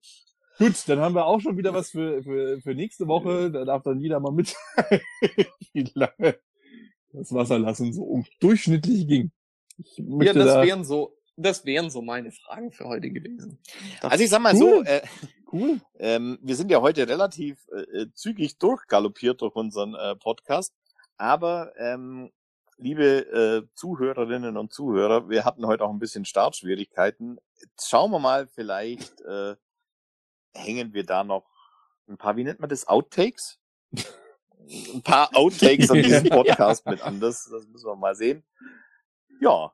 [0.57, 3.51] gut, dann haben wir auch schon wieder was für, für, für nächste Woche.
[3.51, 4.55] Da darf dann jeder mal mit,
[5.73, 6.39] wie lange
[7.11, 9.31] das Wasserlassen so um durchschnittlich ging.
[9.77, 13.59] Ja, das da, wären so, das wären so meine Fragen für heute gewesen.
[14.01, 14.59] Also ich sag mal Cool.
[14.59, 15.01] so, äh,
[15.51, 15.81] cool.
[15.99, 20.73] ähm, wir sind ja heute relativ äh, zügig durchgaloppiert durch unseren äh, Podcast,
[21.17, 22.31] aber ähm,
[22.77, 27.39] liebe äh, Zuhörerinnen und Zuhörer, wir hatten heute auch ein bisschen Startschwierigkeiten.
[27.59, 29.55] Jetzt schauen wir mal, vielleicht äh,
[30.53, 31.49] hängen wir da noch
[32.07, 33.59] ein paar, wie nennt man das, Outtakes?
[34.93, 38.43] ein paar Outtakes an diesem Podcast mit an, das, das müssen wir mal sehen.
[39.43, 39.71] Ja,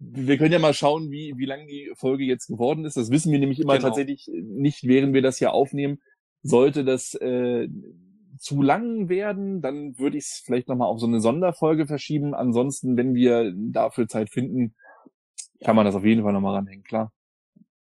[0.00, 2.96] Wir können ja mal schauen, wie, wie lang die Folge jetzt geworden ist.
[2.96, 3.88] Das wissen wir nämlich immer Genau.
[3.88, 6.00] tatsächlich nicht, während wir das hier aufnehmen.
[6.42, 7.68] Sollte das äh,
[8.38, 12.32] zu lang werden, dann würde ich es vielleicht nochmal auf so eine Sonderfolge verschieben.
[12.34, 14.76] Ansonsten, wenn wir dafür Zeit finden,
[15.64, 17.12] kann man das auf jeden Fall nochmal ranhängen, klar.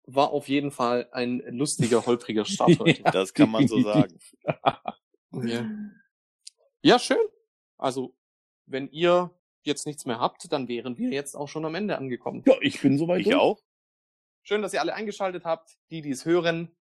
[0.05, 3.01] War auf jeden Fall ein lustiger, holpriger Start heute.
[3.11, 4.19] das kann man so sagen.
[5.43, 5.67] ja.
[6.83, 7.17] ja, schön.
[7.79, 8.13] Also,
[8.67, 9.31] wenn ihr
[9.65, 12.43] jetzt nichts mehr habt, dann wären wir jetzt auch schon am Ende angekommen.
[12.45, 13.21] Ja, ich bin soweit.
[13.21, 13.37] Ich durch.
[13.37, 13.59] auch.
[14.43, 16.75] Schön, dass ihr alle eingeschaltet habt, die, die es hören.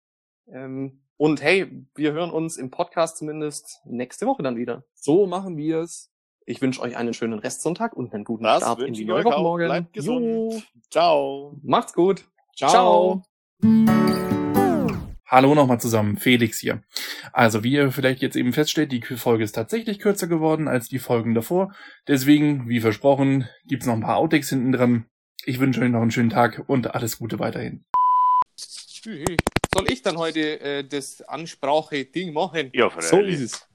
[0.49, 4.85] Ähm, und hey, wir hören uns im Podcast zumindest nächste Woche dann wieder.
[4.95, 6.11] So machen wir es.
[6.45, 9.41] Ich wünsche euch einen schönen Restsonntag und einen guten Das Start in die neue Woche
[9.41, 9.67] morgen.
[9.67, 10.25] Bleibt gesund.
[10.25, 10.63] Jo.
[10.91, 11.61] Ciao.
[11.63, 12.25] Macht's gut.
[12.57, 13.23] Ciao.
[13.63, 14.02] Ciao.
[15.33, 16.83] Hallo nochmal zusammen, Felix hier.
[17.33, 20.99] Also wie ihr vielleicht jetzt eben feststellt, die Folge ist tatsächlich kürzer geworden als die
[20.99, 21.75] Folgen davor.
[22.07, 25.07] Deswegen, wie versprochen, gibt's noch ein paar Outtakes hinten dran.
[25.47, 27.87] Ich wünsche euch noch einen schönen Tag und alles Gute weiterhin.
[28.59, 32.69] Soll ich dann heute äh, das Ansprache-Ding machen?
[32.75, 33.67] Ja, So ist es.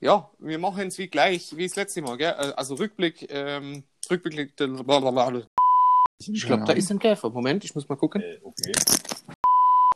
[0.00, 2.34] Ja, wir machen es wie gleich, wie das letzte Mal, gell?
[2.38, 5.42] Äh, Also Rückblick, ähm, Rückblick, blablabla.
[6.18, 7.28] Ich glaube, da ist ein Käfer.
[7.28, 8.22] Moment, ich muss mal gucken.
[8.22, 8.72] Äh, okay.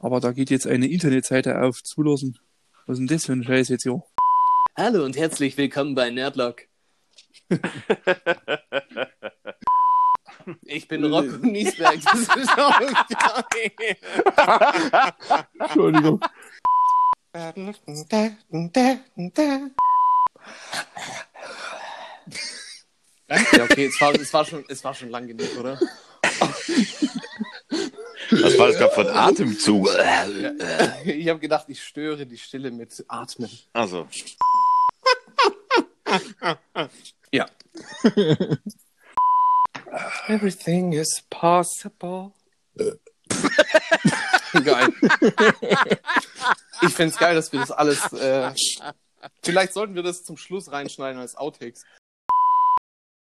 [0.01, 2.39] Aber da geht jetzt eine Internetseite auf zulassen.
[2.87, 4.03] Was ist denn das für ein Scheiß jetzt hier?
[4.77, 6.63] Hallo und herzlich willkommen bei Nerdlock.
[10.63, 11.99] Ich bin Rock Niesberg.
[12.05, 12.79] Das ist auch
[13.49, 13.97] geil.
[15.59, 16.21] Entschuldigung.
[23.29, 25.81] Ja, okay, es war, es war schon, es war schon lang genug, oder?
[28.31, 29.89] Was war das gerade ein Atemzug?
[31.05, 33.51] Ich habe gedacht, ich störe die Stille mit Atmen.
[33.73, 34.09] Also,
[37.33, 37.47] Ja.
[40.29, 42.33] Everything is possible.
[44.53, 44.89] geil.
[46.83, 48.13] Ich find's geil, dass wir das alles.
[48.13, 48.53] Äh,
[49.43, 51.85] vielleicht sollten wir das zum Schluss reinschneiden als Outtakes.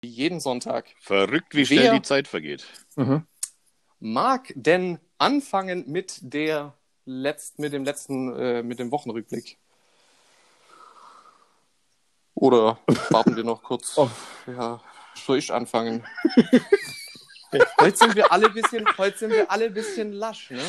[0.03, 0.87] Jeden Sonntag.
[0.99, 2.65] verrückt, wie schnell Wer- die Zeit vergeht.
[2.95, 3.25] Mhm.
[4.03, 6.73] Mag denn anfangen mit der
[7.05, 9.59] letzt, mit dem letzten, äh, mit dem Wochenrückblick?
[12.33, 12.79] Oder
[13.11, 13.95] warten wir noch kurz?
[13.99, 14.09] Oh.
[14.47, 14.81] Ja,
[15.13, 16.03] soll ich anfangen?
[17.79, 20.67] heute sind wir alle ein bisschen, heute sind wir alle bisschen lasch, ne?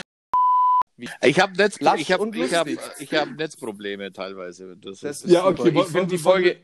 [1.22, 4.76] Ich habe Netz, Lasch ich hab, ich hab, ich hab Netzprobleme teilweise.
[4.76, 5.62] Das Das ist, Ja, super.
[5.62, 6.60] okay, Ich finde die Folge,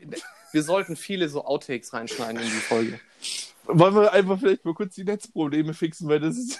[0.51, 2.99] wir sollten viele so Outtakes reinschneiden in die Folge.
[3.65, 6.59] Wollen wir einfach vielleicht mal kurz die Netzprobleme fixen, weil das ist.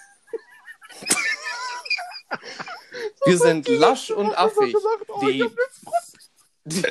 [3.26, 4.74] Wir sind lasch und affig.
[4.74, 5.43] gesagt, oh, Die,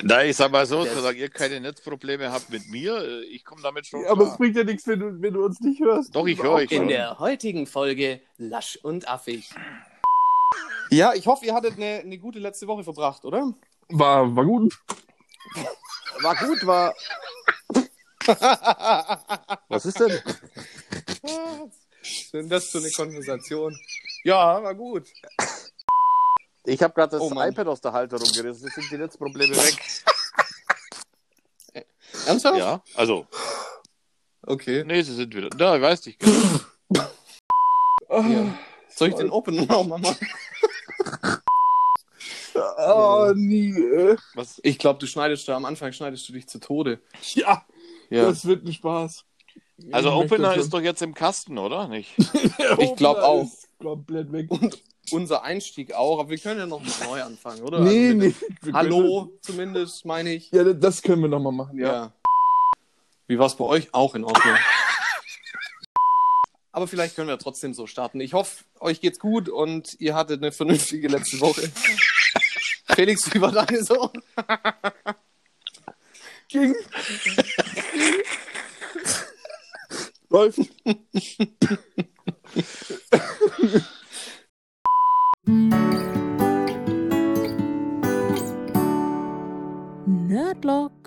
[0.02, 3.44] Nein, ich sag mal so, Das- solange ihr keine Netzprobleme habt mit mir, äh, ich
[3.44, 6.14] komme damit schon Aber es bringt ja nichts, wenn du, wenn du uns nicht hörst.
[6.16, 9.50] Doch, ich höre euch schon- in der heutigen Folge lasch und affig.
[10.90, 13.52] Ja, ich hoffe, ihr hattet eine, eine gute letzte Woche verbracht, oder?
[13.88, 14.78] War, war gut.
[16.22, 16.94] War gut, war.
[19.68, 20.20] Was ist denn?
[21.22, 23.78] Was denn das für eine Konversation?
[24.24, 25.06] Ja, war gut.
[26.64, 29.78] Ich habe gerade das Oh iPad aus der Halterung gerissen, jetzt sind die Netzprobleme weg.
[32.26, 32.58] Ernsthaft?
[32.58, 33.26] ja, also,
[34.42, 34.84] Okay.
[34.84, 35.48] nee, sie sind wieder.
[35.50, 36.18] Da, ich weiß nicht.
[36.20, 37.08] genau.
[38.10, 38.58] Ja.
[38.88, 40.28] Soll ich den Open nochmal machen?
[42.80, 43.72] Oh, nie.
[44.34, 44.58] Was?
[44.64, 47.00] Ich glaube, du schneidest da am Anfang schneidest du dich zu Tode.
[47.34, 47.64] Ja,
[48.10, 48.24] Ja.
[48.26, 49.24] das wird ein Spaß.
[49.92, 51.88] Also Ich Opener ist doch jetzt im Kasten, oder?
[51.88, 52.12] Nicht?
[52.78, 53.42] Ich glaub Opener auch.
[53.44, 54.50] ist Komplett weg.
[54.50, 54.82] Und
[55.12, 57.80] unser Einstieg auch, aber wir können ja noch mal neu anfangen, oder?
[57.80, 58.34] nee, Also nee.
[58.72, 60.50] Hallo, zumindest, meine ich.
[60.50, 61.92] Ja, das können wir nochmal machen, ja.
[61.92, 62.12] Ja.
[63.28, 63.94] Wie war es bei euch?
[63.94, 64.56] Auch in Ordnung.
[66.72, 68.20] Aber vielleicht können wir trotzdem so starten.
[68.20, 71.62] Ich hoffe, euch geht's gut und ihr hattet eine vernünftige letzte Woche.
[72.94, 74.10] Felix, wie war deine so?
[76.48, 76.74] Ging.
[80.30, 80.58] Läuft.
[90.06, 90.97] Nerdlock.